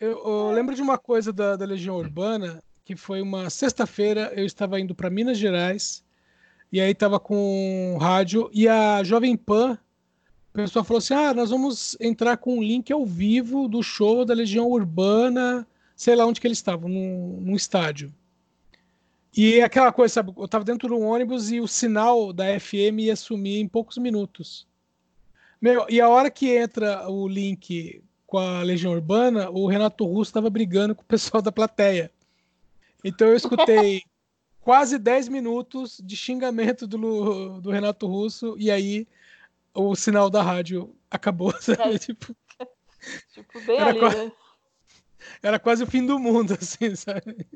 Eu, 0.00 0.10
eu 0.10 0.50
lembro 0.52 0.74
de 0.74 0.82
uma 0.82 0.98
coisa 0.98 1.32
da, 1.32 1.56
da 1.56 1.64
Legião 1.64 1.96
Urbana, 1.96 2.62
que 2.84 2.94
foi 2.94 3.20
uma 3.20 3.50
sexta-feira, 3.50 4.32
eu 4.36 4.44
estava 4.44 4.78
indo 4.78 4.94
para 4.94 5.10
Minas 5.10 5.38
Gerais, 5.38 6.04
e 6.70 6.80
aí 6.80 6.92
estava 6.92 7.18
com 7.18 7.96
rádio, 8.00 8.50
e 8.52 8.68
a 8.68 9.02
Jovem 9.02 9.36
Pan, 9.36 9.78
o 10.50 10.52
pessoal 10.52 10.84
falou 10.84 10.98
assim: 10.98 11.14
ah, 11.14 11.34
nós 11.34 11.50
vamos 11.50 11.96
entrar 12.00 12.36
com 12.36 12.58
um 12.58 12.62
link 12.62 12.92
ao 12.92 13.04
vivo 13.04 13.68
do 13.68 13.82
show 13.82 14.24
da 14.24 14.34
Legião 14.34 14.70
Urbana, 14.70 15.66
sei 15.94 16.14
lá 16.14 16.26
onde 16.26 16.40
que 16.40 16.46
eles 16.46 16.58
estavam, 16.58 16.88
num, 16.88 17.40
num 17.40 17.56
estádio. 17.56 18.12
E 19.36 19.60
aquela 19.60 19.92
coisa, 19.92 20.14
sabe, 20.14 20.32
eu 20.34 20.46
estava 20.46 20.64
dentro 20.64 20.88
do 20.88 20.98
ônibus 20.98 21.50
e 21.50 21.60
o 21.60 21.68
sinal 21.68 22.32
da 22.32 22.58
FM 22.58 23.00
ia 23.00 23.16
sumir 23.16 23.60
em 23.60 23.68
poucos 23.68 23.98
minutos. 23.98 24.66
Meu, 25.60 25.84
e 25.90 26.00
a 26.00 26.08
hora 26.08 26.30
que 26.30 26.56
entra 26.56 27.06
o 27.10 27.28
link 27.28 28.02
com 28.26 28.38
a 28.38 28.62
Legião 28.62 28.92
Urbana, 28.92 29.48
o 29.50 29.66
Renato 29.66 30.04
Russo 30.04 30.30
estava 30.30 30.50
brigando 30.50 30.94
com 30.94 31.02
o 31.02 31.06
pessoal 31.06 31.40
da 31.40 31.52
plateia. 31.52 32.10
Então 33.04 33.28
eu 33.28 33.36
escutei 33.36 34.02
quase 34.60 34.98
10 34.98 35.28
minutos 35.28 36.00
de 36.02 36.16
xingamento 36.16 36.86
do, 36.86 37.60
do 37.60 37.70
Renato 37.70 38.06
Russo 38.06 38.56
e 38.58 38.70
aí 38.70 39.06
o 39.72 39.94
sinal 39.94 40.28
da 40.28 40.42
rádio 40.42 40.94
acabou, 41.10 41.52
sabe? 41.60 41.94
É. 41.94 41.98
Tipo, 41.98 42.34
tipo 43.32 43.60
bem 43.64 43.76
era, 43.76 43.90
ali, 43.90 44.00
quase, 44.00 44.16
né? 44.16 44.32
era 45.42 45.58
quase 45.58 45.84
o 45.84 45.86
fim 45.86 46.04
do 46.04 46.18
mundo, 46.18 46.54
assim, 46.60 46.96
sabe? 46.96 47.46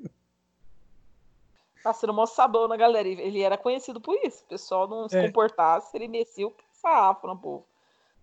Passando 1.83 2.13
mó 2.13 2.27
sabão 2.27 2.69
na 2.69 2.77
galera. 2.77 3.09
Ele 3.09 3.41
era 3.41 3.57
conhecido 3.57 4.01
por 4.01 4.15
isso. 4.23 4.45
O 4.45 4.49
pessoal 4.49 4.87
não 4.87 5.09
se 5.09 5.17
é. 5.17 5.27
comportasse, 5.27 5.97
ele 5.97 6.07
mecia 6.07 6.47
o 6.47 6.55
sarrafo 6.73 7.27
no 7.27 7.37
povo. 7.37 7.67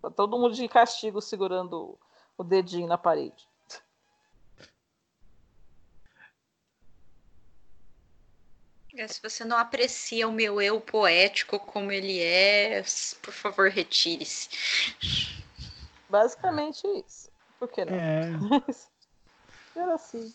Tá 0.00 0.08
todo 0.08 0.38
mundo 0.38 0.54
de 0.54 0.68
castigo 0.68 1.20
segurando 1.20 1.98
o 2.38 2.44
dedinho 2.44 2.86
na 2.86 2.96
parede. 2.96 3.46
É, 8.96 9.06
se 9.06 9.20
você 9.22 9.44
não 9.44 9.56
aprecia 9.56 10.26
o 10.26 10.32
meu 10.32 10.60
eu 10.60 10.80
poético 10.80 11.58
como 11.60 11.92
ele 11.92 12.20
é, 12.20 12.82
por 13.22 13.32
favor, 13.32 13.68
retire-se. 13.68 14.48
Basicamente 16.08 16.86
isso. 17.06 17.30
Por 17.58 17.68
que 17.68 17.84
não? 17.84 17.94
É. 17.94 18.22
Era 19.76 19.94
assim. 19.94 20.34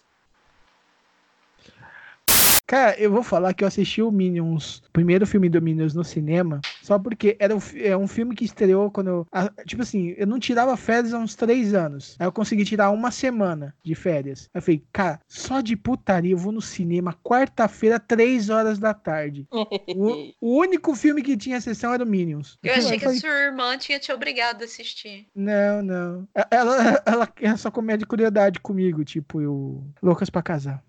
Cara, 2.65 2.97
eu 2.97 3.11
vou 3.11 3.23
falar 3.23 3.53
que 3.53 3.63
eu 3.63 3.67
assisti 3.67 4.01
o 4.01 4.11
Minions, 4.11 4.77
o 4.87 4.91
primeiro 4.91 5.27
filme 5.27 5.49
do 5.49 5.61
Minions 5.61 5.93
no 5.93 6.03
cinema, 6.03 6.61
só 6.81 6.97
porque 6.97 7.35
era 7.39 7.55
um, 7.55 7.59
é 7.75 7.95
um 7.95 8.07
filme 8.07 8.35
que 8.35 8.45
estreou 8.45 8.89
quando 8.89 9.07
eu. 9.07 9.27
A, 9.31 9.49
tipo 9.65 9.81
assim, 9.81 10.15
eu 10.17 10.25
não 10.25 10.39
tirava 10.39 10.75
férias 10.77 11.13
há 11.13 11.19
uns 11.19 11.35
três 11.35 11.73
anos. 11.73 12.15
Aí 12.19 12.25
eu 12.25 12.31
consegui 12.31 12.63
tirar 12.63 12.89
uma 12.91 13.11
semana 13.11 13.75
de 13.83 13.93
férias. 13.95 14.49
Aí 14.53 14.59
eu 14.59 14.61
falei, 14.61 14.83
cara, 14.93 15.19
só 15.27 15.61
de 15.61 15.75
putaria 15.75 16.31
eu 16.31 16.37
vou 16.37 16.51
no 16.51 16.61
cinema 16.61 17.13
quarta-feira, 17.21 17.99
três 17.99 18.49
horas 18.49 18.79
da 18.79 18.93
tarde. 18.93 19.45
o, 19.51 20.31
o, 20.39 20.59
único 20.59 20.95
filme 20.95 21.21
que 21.21 21.35
tinha 21.35 21.59
sessão 21.59 21.93
era 21.93 22.03
o 22.03 22.07
Minions. 22.07 22.57
Eu 22.63 22.73
achei 22.73 22.97
que 22.97 23.05
a 23.05 23.13
sua 23.13 23.29
irmã 23.29 23.77
tinha 23.77 23.99
te 23.99 24.11
obrigado 24.11 24.61
a 24.61 24.65
assistir. 24.65 25.27
Não, 25.35 25.81
não. 25.81 26.27
Ela, 26.49 26.77
ela, 27.03 27.03
ela 27.05 27.33
é 27.41 27.57
só 27.57 27.69
comédia 27.69 27.99
de 27.99 28.05
curiosidade 28.05 28.59
comigo, 28.59 29.03
tipo, 29.03 29.41
eu. 29.41 29.83
Loucas 30.01 30.29
pra 30.29 30.41
casar. 30.41 30.83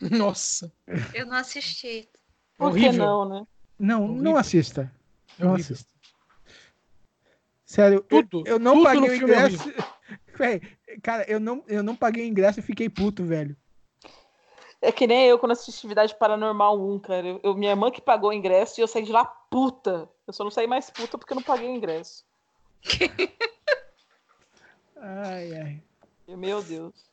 Nossa. 0.10 0.72
Eu 1.14 1.26
não 1.26 1.36
assisti. 1.36 2.08
Por 2.56 2.74
que 2.74 2.92
não, 2.92 3.28
né? 3.28 3.46
Não, 3.78 4.08
não 4.08 4.36
assista. 4.36 4.92
Não 5.38 5.54
assista. 5.54 5.88
Sério, 7.64 8.02
tudo, 8.02 8.42
eu, 8.46 8.54
eu 8.54 8.58
não 8.58 8.82
paguei 8.82 9.10
o 9.10 9.14
ingresso. 9.14 9.72
Véi, 10.36 10.60
cara, 11.02 11.24
eu 11.30 11.38
não, 11.38 11.62
eu 11.68 11.82
não 11.82 11.94
paguei 11.94 12.24
o 12.24 12.26
ingresso 12.26 12.58
e 12.58 12.62
fiquei 12.62 12.88
puto, 12.88 13.24
velho. 13.24 13.56
É 14.82 14.90
que 14.90 15.06
nem 15.06 15.26
eu 15.26 15.38
quando 15.38 15.52
assisti 15.52 15.78
Atividade 15.78 16.16
Paranormal 16.18 16.80
1, 16.80 16.98
cara. 17.00 17.26
Eu, 17.26 17.40
eu, 17.42 17.54
minha 17.54 17.72
irmã 17.72 17.90
que 17.90 18.00
pagou 18.00 18.30
o 18.30 18.32
ingresso 18.32 18.80
e 18.80 18.82
eu 18.82 18.88
saí 18.88 19.02
de 19.02 19.12
lá 19.12 19.24
puta. 19.24 20.08
Eu 20.26 20.32
só 20.32 20.42
não 20.42 20.50
saí 20.50 20.66
mais 20.66 20.88
puta 20.88 21.18
porque 21.18 21.32
eu 21.32 21.36
não 21.36 21.42
paguei 21.42 21.68
o 21.68 21.74
ingresso. 21.74 22.24
ai, 24.96 25.54
ai. 25.54 25.82
Meu 26.26 26.62
Deus. 26.62 27.09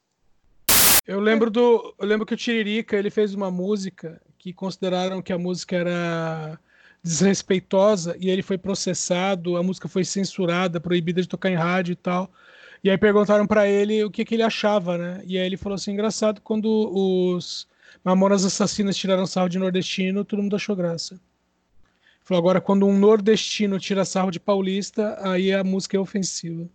Eu 1.07 1.21
lembro 1.21 1.49
do. 1.49 1.95
Eu 1.97 2.05
lembro 2.05 2.25
que 2.25 2.33
o 2.33 2.37
Tiririca 2.37 2.97
ele 2.97 3.09
fez 3.09 3.33
uma 3.33 3.49
música 3.49 4.21
que 4.37 4.51
consideraram 4.51 5.21
que 5.21 5.31
a 5.31 5.37
música 5.37 5.77
era 5.77 6.59
desrespeitosa 7.01 8.17
e 8.19 8.29
ele 8.29 8.41
foi 8.41 8.57
processado, 8.57 9.55
a 9.55 9.63
música 9.63 9.87
foi 9.87 10.03
censurada, 10.03 10.81
proibida 10.81 11.21
de 11.21 11.27
tocar 11.27 11.49
em 11.49 11.55
rádio 11.55 11.93
e 11.93 11.95
tal. 11.95 12.29
E 12.83 12.89
aí 12.89 12.97
perguntaram 12.97 13.47
para 13.47 13.67
ele 13.67 14.03
o 14.03 14.11
que, 14.11 14.25
que 14.25 14.35
ele 14.35 14.43
achava, 14.43 14.97
né? 14.97 15.21
E 15.25 15.37
aí 15.37 15.45
ele 15.45 15.55
falou 15.55 15.75
assim: 15.75 15.93
engraçado, 15.93 16.41
quando 16.41 16.91
os 16.93 17.67
Mamonas 18.03 18.43
Assassinas 18.43 18.97
tiraram 18.97 19.25
sarro 19.25 19.47
de 19.47 19.57
nordestino, 19.57 20.25
todo 20.25 20.43
mundo 20.43 20.57
achou 20.57 20.75
graça. 20.75 21.17
Falou, 22.21 22.41
agora 22.41 22.59
quando 22.59 22.85
um 22.85 22.97
nordestino 22.97 23.79
tira 23.79 24.03
sarro 24.03 24.29
de 24.29 24.41
paulista, 24.41 25.17
aí 25.21 25.53
a 25.53 25.63
música 25.63 25.95
é 25.95 25.99
ofensiva. 25.99 26.67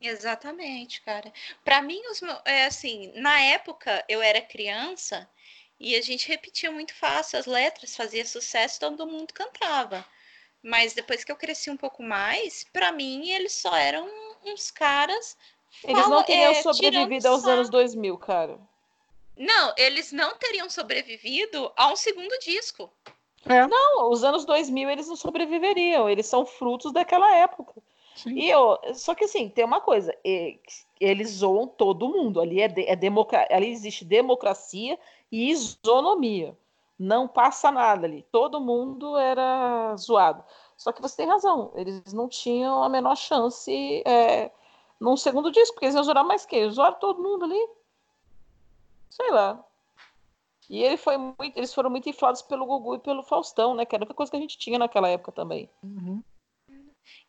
Exatamente, 0.00 1.02
cara. 1.02 1.32
Para 1.62 1.82
mim, 1.82 2.00
os, 2.10 2.20
é 2.44 2.64
assim, 2.64 3.12
na 3.16 3.38
época 3.40 4.02
eu 4.08 4.22
era 4.22 4.40
criança 4.40 5.28
E 5.78 5.94
a 5.94 6.02
gente 6.02 6.28
repetia 6.28 6.70
muito 6.70 6.94
fácil 6.94 7.38
as 7.38 7.46
letras, 7.46 7.96
fazia 7.96 8.24
sucesso, 8.24 8.80
todo 8.80 9.06
mundo 9.06 9.32
cantava. 9.32 10.04
Mas 10.62 10.92
depois 10.92 11.24
que 11.24 11.32
eu 11.32 11.36
cresci 11.36 11.70
um 11.70 11.76
pouco 11.76 12.02
mais, 12.02 12.64
para 12.72 12.92
mim 12.92 13.30
eles 13.30 13.52
só 13.52 13.74
eram 13.74 14.08
uns 14.44 14.70
caras. 14.70 15.36
Eles 15.84 16.08
não 16.08 16.22
teriam 16.22 16.52
é, 16.52 16.62
sobrevivido 16.62 17.28
aos 17.28 17.46
anos 17.46 17.70
2000, 17.70 18.18
cara. 18.18 18.58
Não, 19.36 19.72
eles 19.78 20.12
não 20.12 20.36
teriam 20.36 20.68
sobrevivido 20.68 21.72
a 21.76 21.90
um 21.90 21.96
segundo 21.96 22.38
disco. 22.40 22.92
É. 23.46 23.66
Não, 23.66 24.10
os 24.10 24.22
anos 24.22 24.44
2000 24.44 24.90
eles 24.90 25.08
não 25.08 25.16
sobreviveriam, 25.16 26.10
eles 26.10 26.26
são 26.26 26.44
frutos 26.44 26.92
daquela 26.92 27.34
época. 27.36 27.80
Sim. 28.14 28.34
E 28.34 28.50
eu, 28.50 28.78
só 28.94 29.14
que 29.14 29.24
assim, 29.24 29.48
tem 29.48 29.64
uma 29.64 29.80
coisa, 29.80 30.14
eles 31.00 31.30
zoam 31.30 31.66
todo 31.66 32.08
mundo, 32.08 32.40
ali, 32.40 32.60
é, 32.60 32.68
de, 32.68 32.84
é 32.86 32.96
democra, 32.96 33.46
ali 33.50 33.70
existe 33.70 34.04
democracia 34.04 34.98
e 35.30 35.50
isonomia. 35.50 36.56
Não 36.98 37.26
passa 37.26 37.70
nada 37.70 38.06
ali, 38.06 38.26
todo 38.30 38.60
mundo 38.60 39.16
era 39.16 39.94
zoado. 39.96 40.44
Só 40.76 40.92
que 40.92 41.00
você 41.00 41.16
tem 41.16 41.26
razão, 41.26 41.72
eles 41.74 42.12
não 42.12 42.28
tinham 42.28 42.82
a 42.82 42.88
menor 42.88 43.16
chance 43.16 44.02
é, 44.06 44.50
num 45.00 45.16
segundo 45.16 45.50
disco, 45.50 45.74
porque 45.74 45.86
eles 45.86 45.94
iam 45.94 46.04
zoar 46.04 46.24
mais 46.24 46.44
que? 46.44 46.68
Zoaram 46.70 46.98
todo 46.98 47.22
mundo 47.22 47.44
ali. 47.44 47.68
Sei 49.08 49.30
lá. 49.30 49.64
E 50.68 50.84
ele 50.84 50.96
foi 50.96 51.16
muito, 51.16 51.56
eles 51.56 51.74
foram 51.74 51.90
muito 51.90 52.08
inflados 52.08 52.42
pelo 52.42 52.64
Gugu 52.64 52.94
e 52.94 52.98
pelo 53.00 53.24
Faustão, 53.24 53.74
né? 53.74 53.84
Que 53.84 53.96
era 53.96 54.04
a 54.04 54.04
única 54.04 54.14
coisa 54.14 54.30
que 54.30 54.36
a 54.36 54.40
gente 54.40 54.56
tinha 54.56 54.78
naquela 54.78 55.08
época 55.08 55.32
também. 55.32 55.68
Uhum. 55.82 56.22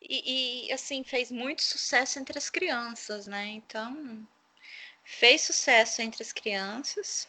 E, 0.02 0.68
e, 0.68 0.74
assim, 0.74 1.04
fez 1.04 1.32
muito 1.32 1.62
sucesso 1.62 2.20
entre 2.20 2.38
as 2.38 2.50
crianças, 2.50 3.28
né? 3.28 3.48
Então, 3.48 4.28
fez 5.04 5.42
sucesso 5.42 6.02
entre 6.02 6.24
as 6.24 6.32
crianças. 6.34 7.28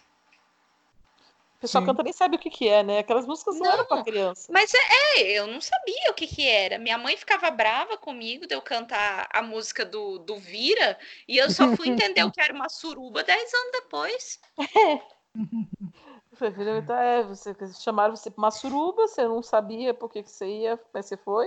O 1.56 1.60
pessoal 1.60 1.82
Sim. 1.82 1.86
canta 1.86 2.02
nem 2.02 2.12
sabe 2.12 2.36
o 2.36 2.38
que, 2.38 2.50
que 2.50 2.66
é, 2.66 2.82
né? 2.82 2.98
Aquelas 2.98 3.26
músicas 3.26 3.54
não, 3.54 3.66
não 3.66 3.72
eram 3.72 3.84
para 3.86 4.02
criança. 4.02 4.50
Mas 4.50 4.72
é, 4.74 4.78
é, 5.20 5.30
eu 5.32 5.46
não 5.46 5.60
sabia 5.60 6.10
o 6.10 6.14
que, 6.14 6.26
que 6.26 6.48
era. 6.48 6.78
Minha 6.78 6.98
mãe 6.98 7.16
ficava 7.16 7.50
brava 7.50 7.96
comigo 7.96 8.46
de 8.46 8.54
eu 8.54 8.62
cantar 8.62 9.28
a 9.32 9.42
música 9.42 9.84
do, 9.84 10.18
do 10.18 10.36
Vira, 10.38 10.98
e 11.28 11.36
eu 11.36 11.50
só 11.50 11.76
fui 11.76 11.88
entender 11.88 12.24
o 12.24 12.32
que 12.32 12.40
era 12.40 12.52
uma 12.52 12.68
suruba 12.68 13.22
dez 13.22 13.52
anos 13.54 13.72
depois. 13.72 14.40
É. 15.34 16.80
Tá, 16.82 17.02
é, 17.02 17.22
você 17.22 17.54
chamaram 17.80 18.16
você 18.16 18.30
para 18.30 18.42
uma 18.42 18.50
suruba, 18.50 19.06
você 19.06 19.22
não 19.22 19.42
sabia 19.42 19.94
por 19.94 20.10
que, 20.10 20.22
que 20.22 20.30
você 20.30 20.46
ia, 20.46 20.80
mas 20.92 21.06
você 21.06 21.16
foi, 21.16 21.46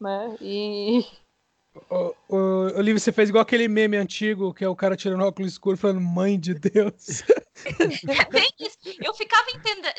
né? 0.00 0.36
E. 0.40 1.06
O, 1.88 2.16
o, 2.28 2.78
Olivia, 2.78 2.98
você 2.98 3.12
fez 3.12 3.28
igual 3.28 3.42
aquele 3.42 3.68
meme 3.68 3.96
antigo 3.96 4.52
que 4.52 4.64
é 4.64 4.68
o 4.68 4.74
cara 4.74 4.96
tirando 4.96 5.24
óculos 5.24 5.52
escuro 5.52 5.76
falando 5.76 6.00
mãe 6.00 6.36
de 6.38 6.54
Deus. 6.54 7.22
É 7.64 7.64
bem 8.30 8.48
isso. 8.58 8.78
Eu 9.00 9.14
ficava 9.14 9.46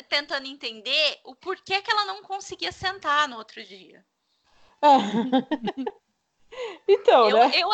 tentando 0.08 0.46
entender 0.46 1.18
o 1.24 1.34
porquê 1.34 1.80
que 1.80 1.90
ela 1.90 2.04
não 2.04 2.22
conseguia 2.22 2.72
sentar 2.72 3.26
no 3.28 3.38
outro 3.38 3.64
dia. 3.64 4.04
então, 6.86 7.30
eu, 7.30 7.36
né? 7.36 7.50
Eu, 7.54 7.70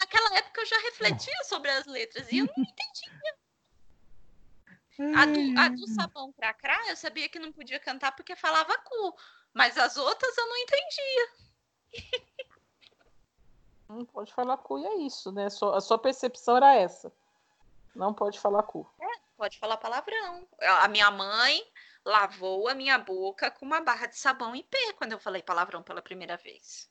naquela 0.00 0.38
época 0.38 0.62
eu 0.62 0.66
já 0.66 0.78
refletia 0.78 1.44
sobre 1.44 1.70
as 1.70 1.84
letras 1.86 2.32
e 2.32 2.38
eu 2.38 2.46
não 2.46 2.64
entendia. 2.64 3.12
A 5.16 5.26
do, 5.26 5.58
a 5.58 5.68
do 5.68 5.86
sabão 5.88 6.32
cracrá, 6.32 6.88
eu 6.88 6.96
sabia 6.96 7.28
que 7.28 7.38
não 7.38 7.50
podia 7.50 7.80
cantar 7.80 8.12
porque 8.12 8.36
falava 8.36 8.76
cu. 8.78 9.16
Mas 9.52 9.76
as 9.76 9.96
outras 9.96 10.36
eu 10.36 10.46
não 10.46 10.56
entendia. 10.56 11.28
Não 13.88 14.04
pode 14.06 14.32
falar 14.32 14.56
cu 14.56 14.78
e 14.78 14.86
é 14.86 14.94
isso, 15.00 15.30
né? 15.30 15.46
A 15.46 15.80
sua 15.80 15.98
percepção 15.98 16.56
era 16.56 16.74
essa. 16.74 17.12
Não 17.94 18.14
pode 18.14 18.40
falar 18.40 18.62
cu. 18.62 18.90
É, 19.00 19.06
pode 19.36 19.58
falar 19.58 19.76
palavrão. 19.76 20.46
A 20.80 20.88
minha 20.88 21.10
mãe 21.10 21.62
lavou 22.04 22.68
a 22.68 22.74
minha 22.74 22.98
boca 22.98 23.50
com 23.50 23.66
uma 23.66 23.80
barra 23.80 24.06
de 24.06 24.16
sabão 24.16 24.56
em 24.56 24.62
pé 24.62 24.92
quando 24.94 25.12
eu 25.12 25.20
falei 25.20 25.42
palavrão 25.42 25.82
pela 25.82 26.00
primeira 26.00 26.36
vez. 26.36 26.90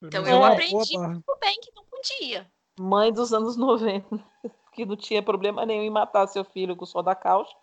Então 0.00 0.26
eu 0.26 0.44
aprendi 0.44 0.96
muito 0.98 1.36
bem 1.40 1.58
que 1.60 1.72
não 1.74 1.84
podia. 1.84 2.50
Mãe 2.78 3.12
dos 3.12 3.32
anos 3.32 3.56
90 3.56 4.06
que 4.72 4.84
não 4.84 4.96
tinha 4.96 5.22
problema 5.22 5.64
nenhum 5.64 5.82
em 5.82 5.90
matar 5.90 6.26
seu 6.28 6.44
filho 6.44 6.76
com 6.76 6.84
o 6.84 6.86
sol 6.86 7.02
da 7.02 7.14
cáustica, 7.14 7.60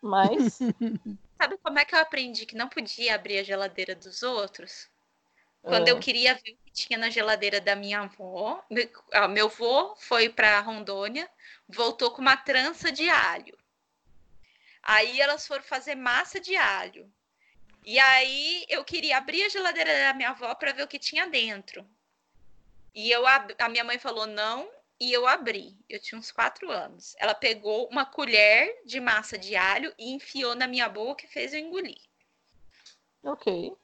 mas. 0.00 0.58
Sabe 1.40 1.58
como 1.58 1.78
é 1.78 1.84
que 1.84 1.94
eu 1.94 1.98
aprendi 1.98 2.46
que 2.46 2.56
não 2.56 2.68
podia 2.68 3.14
abrir 3.14 3.38
a 3.38 3.42
geladeira 3.42 3.94
dos 3.94 4.22
outros? 4.22 4.88
Quando 5.64 5.88
é. 5.88 5.92
eu 5.92 5.98
queria 5.98 6.34
ver 6.34 6.52
o 6.52 6.56
que 6.66 6.72
tinha 6.72 6.98
na 6.98 7.08
geladeira 7.08 7.58
da 7.58 7.74
minha 7.74 8.00
avó, 8.00 8.62
meu 9.30 9.46
avô 9.46 9.96
foi 9.96 10.28
para 10.28 10.60
Rondônia, 10.60 11.28
voltou 11.66 12.10
com 12.10 12.20
uma 12.20 12.36
trança 12.36 12.92
de 12.92 13.08
alho. 13.08 13.56
Aí 14.82 15.18
elas 15.18 15.46
foram 15.46 15.64
fazer 15.64 15.94
massa 15.94 16.38
de 16.38 16.54
alho. 16.54 17.10
E 17.82 17.98
aí 17.98 18.66
eu 18.68 18.84
queria 18.84 19.16
abrir 19.16 19.42
a 19.44 19.48
geladeira 19.48 19.90
da 19.90 20.12
minha 20.12 20.30
avó 20.30 20.54
para 20.54 20.72
ver 20.72 20.82
o 20.82 20.88
que 20.88 20.98
tinha 20.98 21.26
dentro. 21.26 21.88
E 22.94 23.10
eu 23.10 23.26
a 23.26 23.68
minha 23.70 23.84
mãe 23.84 23.98
falou: 23.98 24.26
"Não, 24.26 24.70
e 25.00 25.10
eu 25.12 25.26
abri. 25.26 25.78
Eu 25.88 25.98
tinha 25.98 26.18
uns 26.18 26.30
quatro 26.30 26.70
anos. 26.70 27.14
Ela 27.18 27.34
pegou 27.34 27.88
uma 27.88 28.04
colher 28.04 28.82
de 28.84 29.00
massa 29.00 29.38
de 29.38 29.56
alho 29.56 29.94
e 29.98 30.12
enfiou 30.12 30.54
na 30.54 30.66
minha 30.66 30.88
boca 30.90 31.24
e 31.24 31.28
fez 31.28 31.54
eu 31.54 31.60
engolir. 31.60 32.00
Ok. 33.22 33.74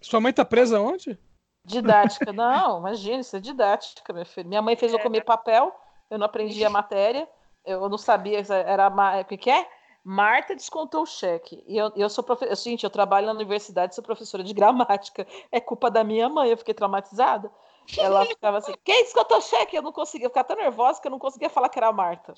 Sua 0.00 0.20
mãe 0.20 0.32
tá 0.32 0.44
presa 0.44 0.80
onde? 0.80 1.18
Didática. 1.64 2.32
Não, 2.32 2.78
imagina, 2.78 3.20
isso 3.20 3.36
é 3.36 3.40
didática, 3.40 4.12
meu 4.12 4.24
filho. 4.24 4.48
Minha 4.48 4.62
mãe 4.62 4.76
fez 4.76 4.92
eu 4.92 5.00
comer 5.00 5.24
papel, 5.24 5.74
eu 6.10 6.18
não 6.18 6.26
aprendi 6.26 6.64
a 6.64 6.70
matéria, 6.70 7.28
eu 7.64 7.88
não 7.88 7.98
sabia, 7.98 8.40
era 8.48 8.88
o 9.20 9.24
que, 9.24 9.36
que 9.36 9.50
é? 9.50 9.68
Marta 10.08 10.54
descontou 10.54 11.02
o 11.02 11.06
cheque. 11.06 11.64
E 11.66 11.76
eu, 11.76 11.90
eu 11.96 12.08
sou 12.08 12.22
professora. 12.22 12.54
Gente, 12.54 12.84
eu 12.84 12.90
trabalho 12.90 13.26
na 13.26 13.32
universidade, 13.32 13.92
sou 13.92 14.04
professora 14.04 14.44
de 14.44 14.54
gramática. 14.54 15.26
É 15.50 15.60
culpa 15.60 15.90
da 15.90 16.04
minha 16.04 16.28
mãe, 16.28 16.48
eu 16.48 16.56
fiquei 16.56 16.72
traumatizada. 16.72 17.50
Ela 17.98 18.24
ficava 18.24 18.58
assim, 18.58 18.72
quem 18.84 19.02
descontou 19.02 19.40
cheque? 19.40 19.76
Eu 19.76 19.82
não 19.82 19.92
conseguia, 19.92 20.26
eu 20.26 20.30
ficava 20.30 20.46
tão 20.46 20.56
nervosa 20.56 21.00
que 21.00 21.08
eu 21.08 21.10
não 21.10 21.18
conseguia 21.18 21.50
falar 21.50 21.68
que 21.68 21.78
era 21.78 21.88
a 21.88 21.92
Marta. 21.92 22.34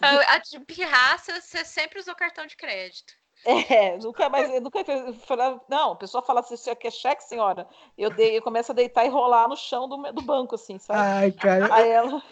A, 0.00 0.38
de 0.38 0.60
pirraça, 0.60 1.40
você 1.40 1.64
sempre 1.64 1.98
usou 1.98 2.14
cartão 2.14 2.46
de 2.46 2.56
crédito. 2.56 3.12
É, 3.44 3.96
nunca 3.96 4.28
mais, 4.28 4.62
nunca 4.62 4.80
não, 5.68 5.92
a 5.92 5.96
pessoa 5.96 6.22
fala 6.22 6.40
assim, 6.40 6.56
você 6.56 6.74
quer 6.76 6.92
cheque, 6.92 7.24
senhora? 7.24 7.66
Eu, 7.96 8.10
dei, 8.10 8.36
eu 8.36 8.42
começo 8.42 8.70
a 8.70 8.74
deitar 8.74 9.04
e 9.06 9.08
rolar 9.08 9.48
no 9.48 9.56
chão 9.56 9.88
do, 9.88 9.96
do 10.12 10.22
banco, 10.22 10.54
assim, 10.54 10.78
sabe? 10.78 11.00
Ai, 11.00 11.32
cara. 11.32 11.74
Aí 11.74 11.88
ela, 11.88 12.22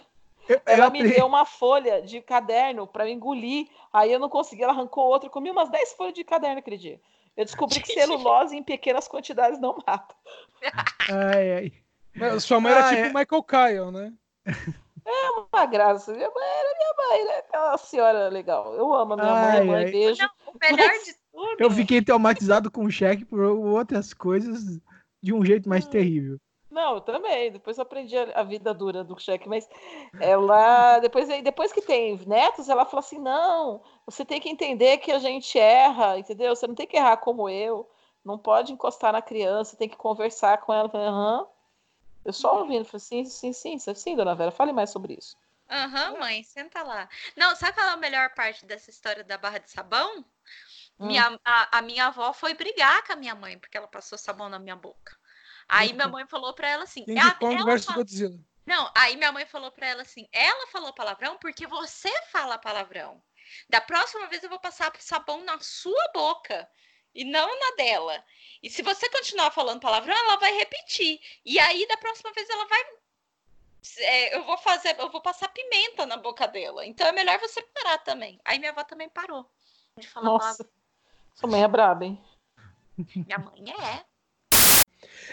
ela 0.66 0.90
me 0.90 1.02
deu 1.02 1.26
uma 1.26 1.46
folha 1.46 2.02
de 2.02 2.20
caderno 2.20 2.86
para 2.86 3.08
engolir, 3.08 3.68
aí 3.92 4.12
eu 4.12 4.18
não 4.18 4.28
consegui, 4.28 4.62
ela 4.62 4.72
arrancou 4.72 5.06
outra, 5.06 5.30
comi 5.30 5.50
umas 5.50 5.70
10 5.70 5.94
folhas 5.94 6.14
de 6.14 6.24
caderno 6.24 6.58
aquele 6.58 6.76
dia. 6.76 7.00
Eu 7.36 7.44
descobri 7.44 7.80
que 7.80 7.92
celulose 7.92 8.56
em 8.56 8.62
pequenas 8.62 9.08
quantidades 9.08 9.58
não 9.60 9.78
mata. 9.86 10.14
Ai, 11.08 11.52
ai. 11.52 11.72
Mas 12.14 12.42
sua 12.42 12.60
mãe 12.60 12.72
ah, 12.72 12.76
era 12.76 12.88
tipo 12.88 13.16
é... 13.16 13.20
Michael 13.20 13.42
Kyle, 13.44 13.92
né? 13.92 14.12
É 15.08 15.56
uma 15.56 15.66
graça. 15.66 16.12
Minha 16.12 16.30
mãe 16.30 16.46
era 16.46 16.74
minha 16.76 17.08
mãe, 17.08 17.24
né? 17.24 17.38
Aquela 17.38 17.78
senhora 17.78 18.28
legal. 18.28 18.74
Eu 18.74 18.92
amo 18.92 19.14
a 19.14 19.16
minha 19.16 19.32
ai, 19.32 19.58
mãe, 19.58 19.66
mãe, 19.66 19.90
beijo. 19.90 20.20
Não, 20.20 20.52
o 20.52 20.58
melhor 20.60 20.88
mas... 20.88 21.04
de 21.04 21.14
tudo. 21.32 21.56
Eu 21.58 21.70
fiquei 21.70 22.02
traumatizado 22.02 22.70
com 22.70 22.84
o 22.84 22.90
cheque 22.90 23.24
por 23.24 23.40
outras 23.40 24.12
coisas 24.12 24.78
de 25.22 25.32
um 25.32 25.42
jeito 25.42 25.66
mais 25.66 25.86
terrível. 25.86 26.38
Não, 26.70 26.96
eu 26.96 27.00
também. 27.00 27.50
Depois 27.50 27.78
eu 27.78 27.82
aprendi 27.82 28.16
a, 28.18 28.42
vida 28.42 28.74
dura 28.74 29.02
do 29.02 29.18
cheque, 29.18 29.48
mas 29.48 29.66
ela 30.20 30.98
depois 31.00 31.26
depois 31.42 31.72
que 31.72 31.80
tem 31.80 32.18
netos, 32.26 32.68
ela 32.68 32.84
fala 32.84 33.00
assim: 33.00 33.18
"Não, 33.18 33.82
você 34.04 34.24
tem 34.24 34.40
que 34.40 34.50
entender 34.50 34.98
que 34.98 35.10
a 35.10 35.18
gente 35.18 35.58
erra, 35.58 36.18
entendeu? 36.18 36.54
Você 36.54 36.66
não 36.66 36.74
tem 36.74 36.86
que 36.86 36.96
errar 36.96 37.16
como 37.16 37.48
eu. 37.48 37.88
Não 38.22 38.38
pode 38.38 38.72
encostar 38.72 39.12
na 39.12 39.22
criança, 39.22 39.76
tem 39.76 39.88
que 39.88 39.96
conversar 39.96 40.58
com 40.58 40.72
ela". 40.72 40.90
Aham. 40.92 41.46
Eu 42.28 42.32
só 42.34 42.58
ouvindo, 42.60 42.84
falei, 42.84 43.00
sim, 43.00 43.24
sim, 43.24 43.54
sim, 43.54 43.94
sim, 43.94 44.14
dona 44.14 44.34
Vera, 44.34 44.50
fale 44.50 44.70
mais 44.70 44.90
sobre 44.90 45.14
isso. 45.14 45.34
Aham, 45.70 46.12
uhum, 46.12 46.18
mãe, 46.18 46.42
senta 46.42 46.82
lá. 46.82 47.08
Não, 47.34 47.56
sabe 47.56 47.72
qual 47.72 47.88
é 47.88 47.92
a 47.92 47.96
melhor 47.96 48.34
parte 48.34 48.66
dessa 48.66 48.90
história 48.90 49.24
da 49.24 49.38
barra 49.38 49.56
de 49.56 49.70
sabão? 49.70 50.18
Hum. 51.00 51.06
Minha, 51.06 51.40
a, 51.42 51.78
a, 51.78 51.80
minha 51.80 52.08
avó 52.08 52.34
foi 52.34 52.52
brigar 52.52 53.02
com 53.06 53.14
a 53.14 53.16
minha 53.16 53.34
mãe, 53.34 53.58
porque 53.58 53.78
ela 53.78 53.88
passou 53.88 54.18
sabão 54.18 54.50
na 54.50 54.58
minha 54.58 54.76
boca. 54.76 55.16
Aí 55.66 55.94
minha 55.94 56.06
mãe 56.06 56.26
falou 56.26 56.52
para 56.52 56.68
ela 56.68 56.84
assim. 56.84 57.02
King 57.06 57.34
Kong 57.38 57.54
ela 57.54 57.64
versus 57.64 57.86
fala... 57.86 57.96
Godzilla. 57.96 58.38
Não, 58.66 58.92
aí 58.94 59.16
minha 59.16 59.32
mãe 59.32 59.46
falou 59.46 59.72
para 59.72 59.86
ela 59.86 60.02
assim: 60.02 60.28
ela 60.30 60.66
falou 60.66 60.92
palavrão 60.92 61.38
porque 61.38 61.66
você 61.66 62.12
fala 62.30 62.58
palavrão. 62.58 63.22
Da 63.70 63.80
próxima 63.80 64.26
vez 64.26 64.42
eu 64.42 64.50
vou 64.50 64.60
passar 64.60 64.92
sabão 64.98 65.42
na 65.44 65.58
sua 65.60 66.10
boca 66.12 66.68
e 67.14 67.24
não 67.24 67.48
na 67.60 67.76
dela. 67.76 68.24
E 68.62 68.70
se 68.70 68.82
você 68.82 69.08
continuar 69.10 69.50
falando 69.50 69.80
palavrão, 69.80 70.14
ela 70.14 70.36
vai 70.36 70.52
repetir. 70.56 71.20
E 71.44 71.58
aí, 71.58 71.86
da 71.86 71.96
próxima 71.96 72.32
vez, 72.32 72.48
ela 72.48 72.66
vai. 72.66 72.80
É, 73.98 74.36
eu 74.36 74.44
vou 74.44 74.58
fazer, 74.58 74.96
eu 74.98 75.10
vou 75.10 75.20
passar 75.20 75.48
pimenta 75.48 76.04
na 76.04 76.16
boca 76.16 76.46
dela. 76.46 76.84
Então 76.84 77.06
é 77.06 77.12
melhor 77.12 77.38
você 77.38 77.62
parar 77.62 77.98
também. 77.98 78.40
Aí 78.44 78.58
minha 78.58 78.72
avó 78.72 78.82
também 78.84 79.08
parou 79.08 79.48
de 79.96 80.06
falar 80.08 80.26
Nossa, 80.26 80.64
palavrão. 80.64 80.70
Sua 81.34 81.48
mãe 81.48 81.62
é 81.62 81.68
braba, 81.68 82.04
hein? 82.04 82.20
Minha 83.14 83.38
mãe 83.38 83.64
é. 83.70 84.04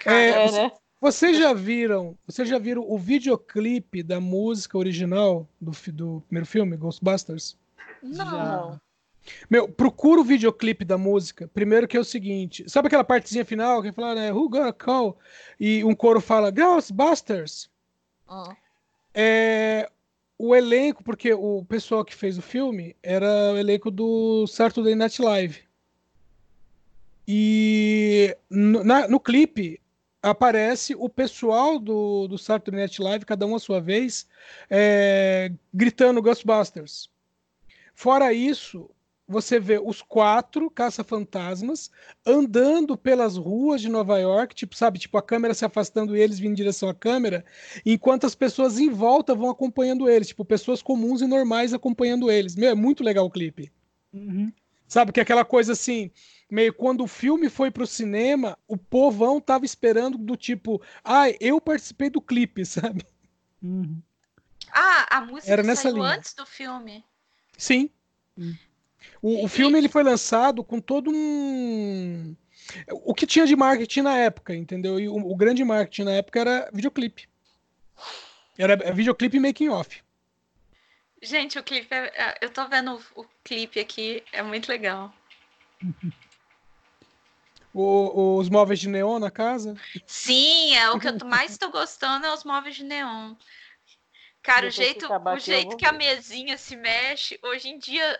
É, 0.05 0.29
é 0.29 0.51
né? 0.51 0.71
Vocês 1.01 1.37
já 1.37 1.53
viram? 1.53 2.17
Vocês 2.25 2.47
já 2.47 2.57
viram 2.57 2.83
o 2.87 2.97
videoclipe 2.97 4.01
da 4.01 4.19
música 4.19 4.77
original 4.77 5.47
do, 5.59 5.71
do 5.91 6.21
primeiro 6.21 6.45
filme, 6.45 6.77
Ghostbusters? 6.77 7.57
Não. 8.01 8.71
Já. 8.71 8.81
Meu, 9.49 9.67
procura 9.67 10.21
o 10.21 10.23
videoclipe 10.23 10.85
da 10.85 10.97
música. 10.97 11.47
Primeiro 11.53 11.87
que 11.87 11.97
é 11.97 11.99
o 11.99 12.03
seguinte. 12.03 12.69
Sabe 12.69 12.87
aquela 12.87 13.03
partezinha 13.03 13.45
final 13.45 13.81
que 13.81 13.91
fala, 13.91 14.15
né? 14.15 14.31
Who 14.31 14.49
gonna 14.49 14.73
call? 14.73 15.17
E 15.59 15.83
um 15.83 15.95
coro 15.95 16.21
fala, 16.21 16.51
Ghostbusters. 16.51 17.69
Hum. 18.29 18.53
É, 19.13 19.89
o 20.37 20.55
elenco, 20.55 21.03
porque 21.03 21.33
o 21.33 21.63
pessoal 21.65 22.03
que 22.03 22.13
fez 22.13 22.37
o 22.37 22.41
filme 22.41 22.95
era 23.01 23.53
o 23.53 23.57
elenco 23.57 23.89
do 23.89 24.45
Saturday 24.47 24.95
Night 24.95 25.21
Live. 25.21 25.63
E 27.27 28.35
no, 28.49 28.83
na, 28.83 29.07
no 29.07 29.19
clipe 29.19 29.81
aparece 30.21 30.95
o 30.95 31.07
pessoal 31.07 31.79
do, 31.79 32.27
do 32.27 32.37
Saturday 32.37 32.81
Night 32.81 33.01
Live, 33.01 33.25
cada 33.25 33.45
um 33.45 33.55
à 33.55 33.59
sua 33.59 33.79
vez, 33.79 34.27
é, 34.69 35.51
gritando 35.73 36.21
Ghostbusters. 36.21 37.09
Fora 37.93 38.33
isso, 38.33 38.89
você 39.27 39.59
vê 39.59 39.79
os 39.79 40.01
quatro 40.01 40.69
caça-fantasmas 40.69 41.89
andando 42.25 42.95
pelas 42.97 43.37
ruas 43.37 43.81
de 43.81 43.89
Nova 43.89 44.19
York, 44.19 44.53
tipo, 44.53 44.75
sabe, 44.75 44.99
tipo 44.99 45.17
a 45.17 45.21
câmera 45.21 45.53
se 45.53 45.65
afastando 45.65 46.15
e 46.15 46.21
eles 46.21 46.37
vindo 46.37 46.51
em 46.51 46.55
direção 46.55 46.87
à 46.89 46.93
câmera, 46.93 47.43
enquanto 47.85 48.25
as 48.25 48.35
pessoas 48.35 48.77
em 48.79 48.89
volta 48.89 49.33
vão 49.33 49.49
acompanhando 49.49 50.09
eles, 50.09 50.27
tipo, 50.27 50.45
pessoas 50.45 50.81
comuns 50.81 51.21
e 51.21 51.27
normais 51.27 51.73
acompanhando 51.73 52.29
eles. 52.29 52.55
Meu, 52.55 52.69
é 52.69 52.75
muito 52.75 53.03
legal 53.03 53.25
o 53.25 53.31
clipe. 53.31 53.71
Uhum. 54.13 54.51
Sabe, 54.87 55.11
que 55.11 55.19
é 55.19 55.23
aquela 55.23 55.43
coisa 55.43 55.71
assim, 55.73 56.11
meio 56.49 56.71
quando 56.73 57.03
o 57.03 57.07
filme 57.07 57.49
foi 57.49 57.71
pro 57.71 57.87
cinema, 57.87 58.55
o 58.67 58.77
povão 58.77 59.41
tava 59.41 59.65
esperando 59.65 60.17
do 60.17 60.37
tipo, 60.37 60.79
ah, 61.03 61.25
eu 61.39 61.59
participei 61.59 62.09
do 62.09 62.21
clipe, 62.21 62.63
sabe? 62.65 63.03
Uhum. 63.63 63.99
Ah, 64.71 65.17
a 65.17 65.21
música 65.21 65.51
Era 65.51 65.63
nessa 65.63 65.83
saiu 65.83 65.95
linha. 65.95 66.09
antes 66.09 66.33
do 66.33 66.45
filme. 66.45 67.03
Sim. 67.57 67.89
O, 69.21 69.45
o 69.45 69.47
filme 69.47 69.77
ele 69.77 69.89
foi 69.89 70.03
lançado 70.03 70.63
com 70.63 70.79
todo 70.79 71.11
um. 71.13 72.35
O 72.91 73.13
que 73.13 73.27
tinha 73.27 73.45
de 73.45 73.55
marketing 73.55 74.01
na 74.01 74.17
época, 74.17 74.55
entendeu? 74.55 74.99
E 74.99 75.07
o, 75.07 75.15
o 75.15 75.35
grande 75.35 75.63
marketing 75.63 76.03
na 76.03 76.11
época 76.13 76.39
era 76.39 76.69
videoclipe. 76.73 77.27
Era 78.57 78.75
videoclipe 78.93 79.37
e 79.37 79.39
making 79.39 79.69
off. 79.69 80.03
Gente, 81.21 81.57
o 81.57 81.63
clipe 81.63 81.93
é, 81.93 82.11
é- 82.15 82.37
Eu 82.41 82.49
tô 82.49 82.67
vendo 82.67 83.01
o, 83.15 83.21
o 83.21 83.25
clipe 83.43 83.79
aqui, 83.79 84.23
é 84.31 84.41
muito 84.43 84.69
legal. 84.69 85.13
O- 87.77 88.37
os 88.37 88.47
móveis 88.47 88.79
de 88.79 88.87
neon 88.87 89.19
na 89.19 89.29
casa. 89.29 89.75
Sim, 90.07 90.73
é 90.77 90.89
o 90.91 90.97
que 90.97 91.09
eu 91.09 91.17
mais 91.27 91.57
tô 91.57 91.69
gostando 91.69 92.25
é 92.25 92.33
os 92.33 92.45
móveis 92.45 92.75
de 92.77 92.85
neon. 92.85 93.35
Cara, 94.41 94.67
o 94.67 94.69
Depois 94.69 94.93
que 94.93 94.99
jeito, 95.01 95.13
o 95.13 95.37
jeito 95.39 95.75
que 95.75 95.85
a 95.85 95.91
mesinha 95.91 96.57
se 96.57 96.75
mexe, 96.77 97.37
hoje 97.43 97.67
em 97.67 97.77
dia, 97.77 98.17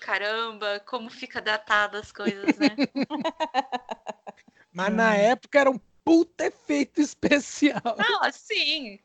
caramba, 0.00 0.80
como 0.86 1.10
fica 1.10 1.40
datado 1.40 1.96
as 1.96 2.12
coisas, 2.12 2.56
né? 2.58 2.68
Mas 4.72 4.94
na 4.94 5.14
época 5.14 5.58
era 5.58 5.70
um 5.70 5.80
puta 6.04 6.46
efeito 6.46 7.00
especial. 7.02 7.96
Não, 7.98 8.22
assim. 8.22 9.00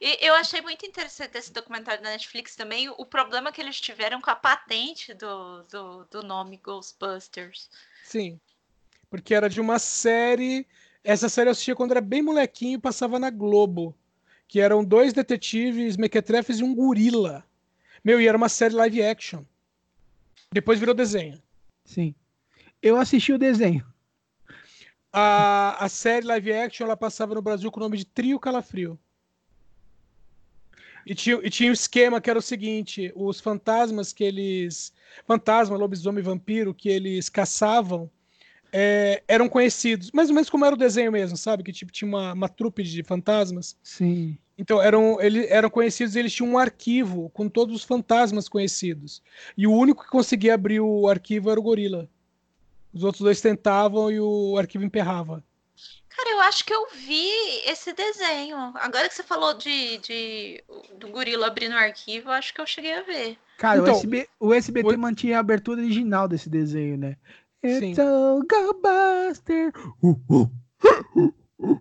E 0.00 0.18
eu 0.20 0.34
achei 0.34 0.60
muito 0.60 0.86
interessante 0.86 1.36
esse 1.36 1.52
documentário 1.52 2.02
da 2.02 2.10
Netflix 2.10 2.54
também, 2.54 2.88
o 2.88 3.04
problema 3.04 3.50
que 3.50 3.60
eles 3.60 3.80
tiveram 3.80 4.20
com 4.20 4.30
a 4.30 4.36
patente 4.36 5.12
do, 5.14 5.62
do, 5.64 6.04
do 6.04 6.22
nome 6.22 6.56
Ghostbusters. 6.58 7.68
Sim. 8.04 8.38
Porque 9.10 9.34
era 9.34 9.48
de 9.48 9.60
uma 9.60 9.78
série. 9.78 10.66
Essa 11.02 11.28
série 11.28 11.48
eu 11.48 11.52
assistia 11.52 11.74
quando 11.74 11.92
era 11.92 12.00
bem 12.00 12.22
molequinho 12.22 12.76
e 12.76 12.80
passava 12.80 13.18
na 13.18 13.30
Globo. 13.30 13.96
Que 14.46 14.60
eram 14.60 14.84
dois 14.84 15.12
detetives 15.12 15.96
mequetrefes 15.96 16.60
e 16.60 16.64
um 16.64 16.74
gorila. 16.74 17.44
Meu, 18.04 18.20
e 18.20 18.28
era 18.28 18.36
uma 18.36 18.48
série 18.48 18.74
live 18.74 19.02
action. 19.02 19.42
Depois 20.52 20.78
virou 20.78 20.94
desenho. 20.94 21.40
Sim. 21.84 22.14
Eu 22.82 22.96
assisti 22.96 23.32
o 23.32 23.38
desenho. 23.38 23.86
A, 25.12 25.84
a 25.84 25.88
série 25.88 26.26
live 26.26 26.52
action 26.52 26.86
ela 26.86 26.96
passava 26.96 27.34
no 27.34 27.42
Brasil 27.42 27.70
com 27.70 27.80
o 27.80 27.82
nome 27.82 27.96
de 27.96 28.04
Trio 28.04 28.38
Calafrio. 28.38 28.98
E 31.06 31.14
tinha, 31.14 31.36
e 31.36 31.48
tinha 31.48 31.70
o 31.70 31.72
esquema 31.72 32.20
que 32.20 32.28
era 32.28 32.38
o 32.38 32.42
seguinte: 32.42 33.12
os 33.14 33.40
fantasmas 33.40 34.12
que 34.12 34.24
eles. 34.24 34.92
Fantasma, 35.24 35.76
lobisomem, 35.76 36.22
vampiro 36.22 36.74
que 36.74 36.88
eles 36.88 37.28
caçavam 37.28 38.10
é, 38.72 39.22
eram 39.28 39.48
conhecidos. 39.48 40.10
Mais 40.12 40.28
ou 40.28 40.34
menos 40.34 40.50
como 40.50 40.64
era 40.64 40.74
o 40.74 40.78
desenho 40.78 41.10
mesmo, 41.12 41.36
sabe? 41.36 41.62
Que 41.62 41.72
tipo, 41.72 41.92
tinha 41.92 42.08
uma, 42.08 42.32
uma 42.32 42.48
trupe 42.48 42.82
de 42.82 43.02
fantasmas. 43.02 43.76
Sim. 43.82 44.36
Então, 44.58 44.80
eram, 44.80 45.20
eles 45.20 45.50
eram 45.50 45.68
conhecidos 45.68 46.16
e 46.16 46.18
eles 46.18 46.32
tinham 46.32 46.52
um 46.52 46.58
arquivo 46.58 47.28
com 47.30 47.48
todos 47.48 47.74
os 47.76 47.84
fantasmas 47.84 48.48
conhecidos. 48.48 49.22
E 49.56 49.66
o 49.66 49.72
único 49.72 50.02
que 50.02 50.10
conseguia 50.10 50.54
abrir 50.54 50.80
o 50.80 51.06
arquivo 51.08 51.50
era 51.50 51.60
o 51.60 51.62
gorila. 51.62 52.08
Os 52.92 53.04
outros 53.04 53.22
dois 53.22 53.40
tentavam 53.40 54.10
e 54.10 54.18
o 54.18 54.56
arquivo 54.56 54.84
emperrava. 54.84 55.44
Cara, 56.08 56.30
eu 56.30 56.40
acho 56.40 56.64
que 56.64 56.72
eu 56.72 56.86
vi 56.94 57.28
esse 57.66 57.92
desenho. 57.92 58.56
Agora 58.76 59.06
que 59.06 59.14
você 59.14 59.22
falou 59.22 59.52
de, 59.52 59.98
de 59.98 60.64
do 60.98 61.08
gorila 61.08 61.46
abrindo 61.48 61.72
o 61.74 61.78
arquivo, 61.78 62.28
eu 62.30 62.32
acho 62.32 62.54
que 62.54 62.60
eu 62.62 62.66
cheguei 62.66 62.94
a 62.94 63.02
ver. 63.02 63.36
Cara, 63.58 63.80
Então, 63.80 63.92
o, 63.92 63.96
SB, 63.98 64.28
o 64.40 64.54
SBT 64.54 64.94
o- 64.94 64.98
mantinha 64.98 65.36
a 65.36 65.40
abertura 65.40 65.82
original 65.82 66.26
desse 66.26 66.48
desenho, 66.48 66.96
né? 66.96 67.16
Sim. 67.68 67.90
It's 67.90 67.98
a 67.98 68.40
Ghostbuster. 68.48 69.72
Uh, 70.02 70.16
uh, 70.30 70.50
uh, 71.14 71.34
uh. 71.60 71.80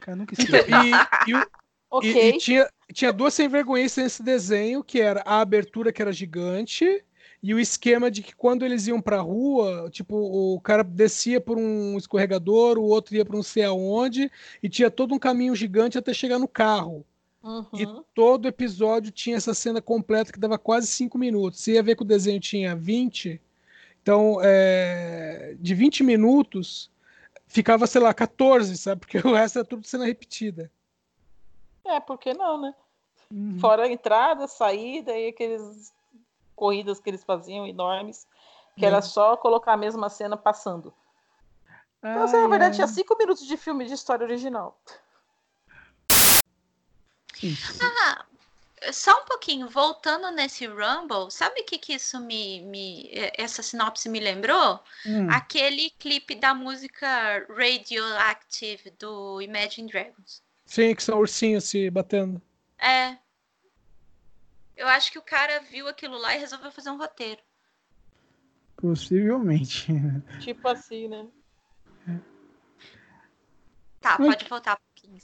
Cara, 0.00 0.16
nunca 0.16 0.34
esqueci. 0.34 0.52
Então, 0.68 0.82
e, 0.84 1.30
e 1.30 1.34
o- 1.34 1.46
Ok. 1.90 2.10
e- 2.12 2.28
e 2.34 2.38
tinha, 2.38 2.68
tinha 2.92 3.12
duas 3.12 3.34
sem 3.34 3.48
vergonhas 3.48 3.96
nesse 3.96 4.22
desenho, 4.22 4.82
que 4.84 5.00
era 5.00 5.22
a 5.24 5.40
abertura 5.40 5.92
que 5.92 6.00
era 6.02 6.12
gigante 6.12 7.02
e 7.42 7.54
o 7.54 7.60
esquema 7.60 8.10
de 8.10 8.22
que 8.22 8.34
quando 8.34 8.64
eles 8.64 8.86
iam 8.86 9.00
pra 9.00 9.20
rua, 9.20 9.88
tipo, 9.90 10.16
o 10.16 10.60
cara 10.60 10.82
descia 10.82 11.40
por 11.40 11.56
um 11.58 11.96
escorregador, 11.96 12.78
o 12.78 12.84
outro 12.84 13.14
ia 13.14 13.24
por 13.24 13.34
não 13.36 13.42
sei 13.42 13.64
aonde, 13.64 14.30
e 14.62 14.68
tinha 14.68 14.90
todo 14.90 15.14
um 15.14 15.18
caminho 15.18 15.54
gigante 15.54 15.96
até 15.98 16.12
chegar 16.12 16.38
no 16.38 16.48
carro. 16.48 17.04
E 17.72 17.86
Uhum. 17.86 18.02
todo 18.12 18.48
episódio 18.48 19.12
tinha 19.12 19.36
essa 19.36 19.54
cena 19.54 19.80
completa 19.80 20.32
que 20.32 20.38
dava 20.40 20.58
quase 20.58 20.88
cinco 20.88 21.16
minutos. 21.16 21.60
Você 21.60 21.74
ia 21.74 21.82
ver 21.82 21.94
que 21.94 22.02
o 22.02 22.06
desenho 22.06 22.40
tinha 22.40 22.74
20, 22.74 23.40
então 24.06 24.38
é, 24.40 25.56
de 25.58 25.74
20 25.74 26.04
minutos 26.04 26.88
ficava, 27.48 27.88
sei 27.88 28.00
lá, 28.00 28.14
14, 28.14 28.78
sabe? 28.78 29.00
Porque 29.00 29.18
o 29.26 29.34
resto 29.34 29.58
era 29.58 29.66
tudo 29.66 29.84
cena 29.84 30.04
repetida. 30.04 30.70
É, 31.84 31.98
por 31.98 32.16
que 32.16 32.32
não, 32.32 32.60
né? 32.60 32.72
Uhum. 33.28 33.58
Fora 33.58 33.82
a 33.82 33.90
entrada, 33.90 34.46
saída 34.46 35.10
e 35.18 35.30
aqueles 35.30 35.92
corridas 36.54 37.00
que 37.00 37.10
eles 37.10 37.24
faziam 37.24 37.66
enormes, 37.66 38.28
que 38.76 38.86
era 38.86 38.98
Uhum. 38.98 39.02
só 39.02 39.36
colocar 39.36 39.72
a 39.72 39.76
mesma 39.76 40.08
cena 40.08 40.36
passando. 40.36 40.94
Então, 41.98 42.22
assim, 42.22 42.36
na 42.36 42.46
verdade, 42.46 42.70
ai. 42.70 42.76
tinha 42.76 42.86
cinco 42.86 43.18
minutos 43.18 43.44
de 43.44 43.56
filme 43.56 43.86
de 43.86 43.92
história 43.94 44.24
original. 44.24 44.80
Ah, 47.82 48.24
só 48.92 49.22
um 49.22 49.24
pouquinho, 49.24 49.68
voltando 49.68 50.30
nesse 50.30 50.66
Rumble, 50.66 51.30
sabe 51.30 51.60
o 51.60 51.64
que, 51.64 51.78
que 51.78 51.94
isso 51.94 52.20
me, 52.20 52.62
me. 52.62 53.10
Essa 53.36 53.62
sinopse 53.62 54.08
me 54.08 54.20
lembrou? 54.20 54.80
Hum. 55.04 55.28
Aquele 55.30 55.90
clipe 55.90 56.34
da 56.34 56.54
música 56.54 57.46
Radioactive 57.48 58.90
do 58.98 59.40
Imagine 59.40 59.90
Dragons. 59.90 60.42
Sim, 60.64 60.94
que 60.94 61.02
são 61.02 61.18
ursinhos 61.18 61.64
se 61.64 61.88
batendo. 61.90 62.40
É. 62.78 63.16
Eu 64.76 64.88
acho 64.88 65.10
que 65.10 65.18
o 65.18 65.22
cara 65.22 65.60
viu 65.60 65.88
aquilo 65.88 66.18
lá 66.18 66.34
e 66.34 66.38
resolveu 66.38 66.70
fazer 66.70 66.90
um 66.90 66.98
roteiro. 66.98 67.40
Possivelmente. 68.76 69.86
Tipo 70.40 70.68
assim, 70.68 71.08
né? 71.08 71.26
Tá, 74.00 74.16
pode 74.18 74.44
voltar 74.44 74.74
um 74.74 74.94
pouquinho. 74.94 75.18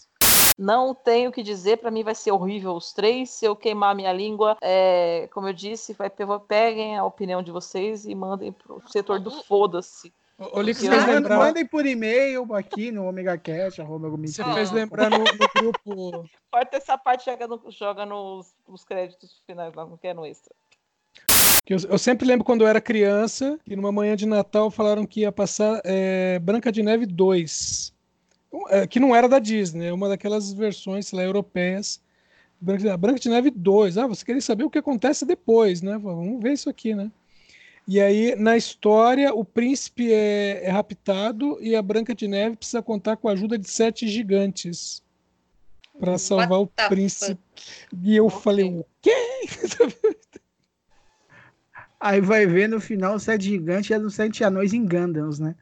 Não 0.62 0.94
tenho 0.94 1.30
o 1.30 1.32
que 1.32 1.42
dizer, 1.42 1.78
pra 1.78 1.90
mim 1.90 2.04
vai 2.04 2.14
ser 2.14 2.30
horrível 2.30 2.74
os 2.74 2.92
três. 2.92 3.30
Se 3.30 3.44
eu 3.44 3.56
queimar 3.56 3.96
minha 3.96 4.12
língua, 4.12 4.56
é, 4.62 5.28
como 5.32 5.48
eu 5.48 5.52
disse, 5.52 5.92
vai, 5.92 6.08
peguem 6.38 6.96
a 6.96 7.04
opinião 7.04 7.42
de 7.42 7.50
vocês 7.50 8.06
e 8.06 8.14
mandem 8.14 8.52
pro 8.52 8.80
setor 8.86 9.18
do 9.18 9.30
foda-se. 9.42 10.12
O 10.38 10.60
o 10.60 10.62
Lix 10.62 10.80
Eu- 10.80 10.90
fez 10.90 11.00
Mandem, 11.02 11.14
lembrar, 11.16 11.38
mandem 11.38 11.66
por 11.66 11.84
e-mail 11.84 12.46
aqui 12.54 12.92
no 12.92 13.08
OmegaCast, 13.08 13.80
arroba 13.80 14.08
você 14.08 14.44
fez 14.54 14.70
lembrar 14.70 15.10
no, 15.10 15.18
no 15.18 15.72
grupo. 15.84 16.30
Corta 16.48 16.76
essa 16.76 16.96
parte 16.96 17.24
joga, 17.24 17.48
no- 17.48 17.62
joga 17.68 18.06
nos, 18.06 18.54
nos 18.68 18.84
créditos 18.84 19.42
finais 19.44 19.74
não 19.74 19.96
quer 19.96 20.14
no 20.14 20.24
extra. 20.24 20.54
eu, 21.74 21.78
eu 21.90 21.98
sempre 21.98 22.24
lembro 22.24 22.44
quando 22.44 22.60
eu 22.62 22.68
era 22.68 22.80
criança, 22.80 23.58
que 23.64 23.74
numa 23.74 23.90
manhã 23.90 24.14
de 24.14 24.26
Natal 24.26 24.70
falaram 24.70 25.04
que 25.06 25.22
ia 25.22 25.32
passar 25.32 25.80
é, 25.84 26.38
Branca 26.38 26.70
de 26.70 26.84
Neve 26.84 27.04
2. 27.04 27.92
É, 28.68 28.86
que 28.86 29.00
não 29.00 29.16
era 29.16 29.28
da 29.28 29.38
Disney, 29.38 29.86
é 29.86 29.92
uma 29.92 30.08
daquelas 30.08 30.52
versões, 30.52 31.06
sei 31.06 31.18
lá, 31.18 31.24
europeias. 31.24 32.00
Branca 32.60 32.82
de, 32.82 32.96
Branca 32.96 33.18
de 33.18 33.28
Neve 33.28 33.50
2. 33.50 33.98
Ah, 33.98 34.06
você 34.06 34.24
queria 34.24 34.40
saber 34.40 34.64
o 34.64 34.70
que 34.70 34.78
acontece 34.78 35.24
depois, 35.24 35.80
né? 35.82 35.98
Vamos 35.98 36.42
ver 36.42 36.52
isso 36.52 36.68
aqui, 36.68 36.94
né? 36.94 37.10
E 37.88 38.00
aí, 38.00 38.36
na 38.36 38.56
história, 38.56 39.34
o 39.34 39.44
príncipe 39.44 40.12
é, 40.12 40.64
é 40.64 40.70
raptado 40.70 41.58
e 41.60 41.74
a 41.74 41.82
Branca 41.82 42.14
de 42.14 42.28
Neve 42.28 42.56
precisa 42.56 42.80
contar 42.80 43.16
com 43.16 43.28
a 43.28 43.32
ajuda 43.32 43.58
de 43.58 43.68
sete 43.68 44.06
gigantes 44.06 45.02
para 45.98 46.16
salvar 46.16 46.60
o 46.60 46.66
the 46.68 46.88
príncipe. 46.88 47.40
E 48.02 48.16
eu 48.16 48.26
Ok. 48.26 48.40
falei, 48.40 48.64
o 48.64 48.86
quê? 49.00 49.10
Aí 51.98 52.20
vai 52.20 52.46
ver 52.46 52.68
no 52.68 52.80
final 52.80 53.14
o 53.14 53.20
sete 53.20 53.44
gigante 53.44 53.92
é 53.92 53.98
dos 53.98 54.14
sete 54.14 54.44
anões 54.44 54.72
em 54.72 54.84
Gandalf, 54.84 55.38
né? 55.38 55.56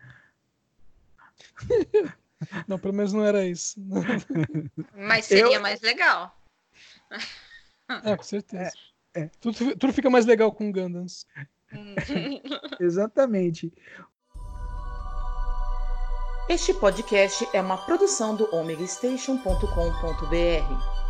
Não, 2.69 2.79
pelo 2.79 2.95
menos 2.95 3.13
não 3.13 3.25
era 3.25 3.45
isso. 3.45 3.81
Mas 4.97 5.27
seria 5.27 5.57
Eu... 5.57 5.61
mais 5.61 5.81
legal. 5.81 6.37
É, 8.05 8.17
com 8.17 8.23
certeza. 8.23 8.71
É, 9.13 9.23
é. 9.23 9.31
Tudo, 9.41 9.77
tudo, 9.77 9.93
fica 9.93 10.09
mais 10.09 10.25
legal 10.25 10.53
com 10.53 10.71
Gandans. 10.71 11.27
Exatamente. 12.79 13.73
Este 16.49 16.73
podcast 16.75 17.49
é 17.53 17.61
uma 17.61 17.79
produção 17.79 18.37
do 18.37 18.49
omegastation.com.br. 18.55 21.10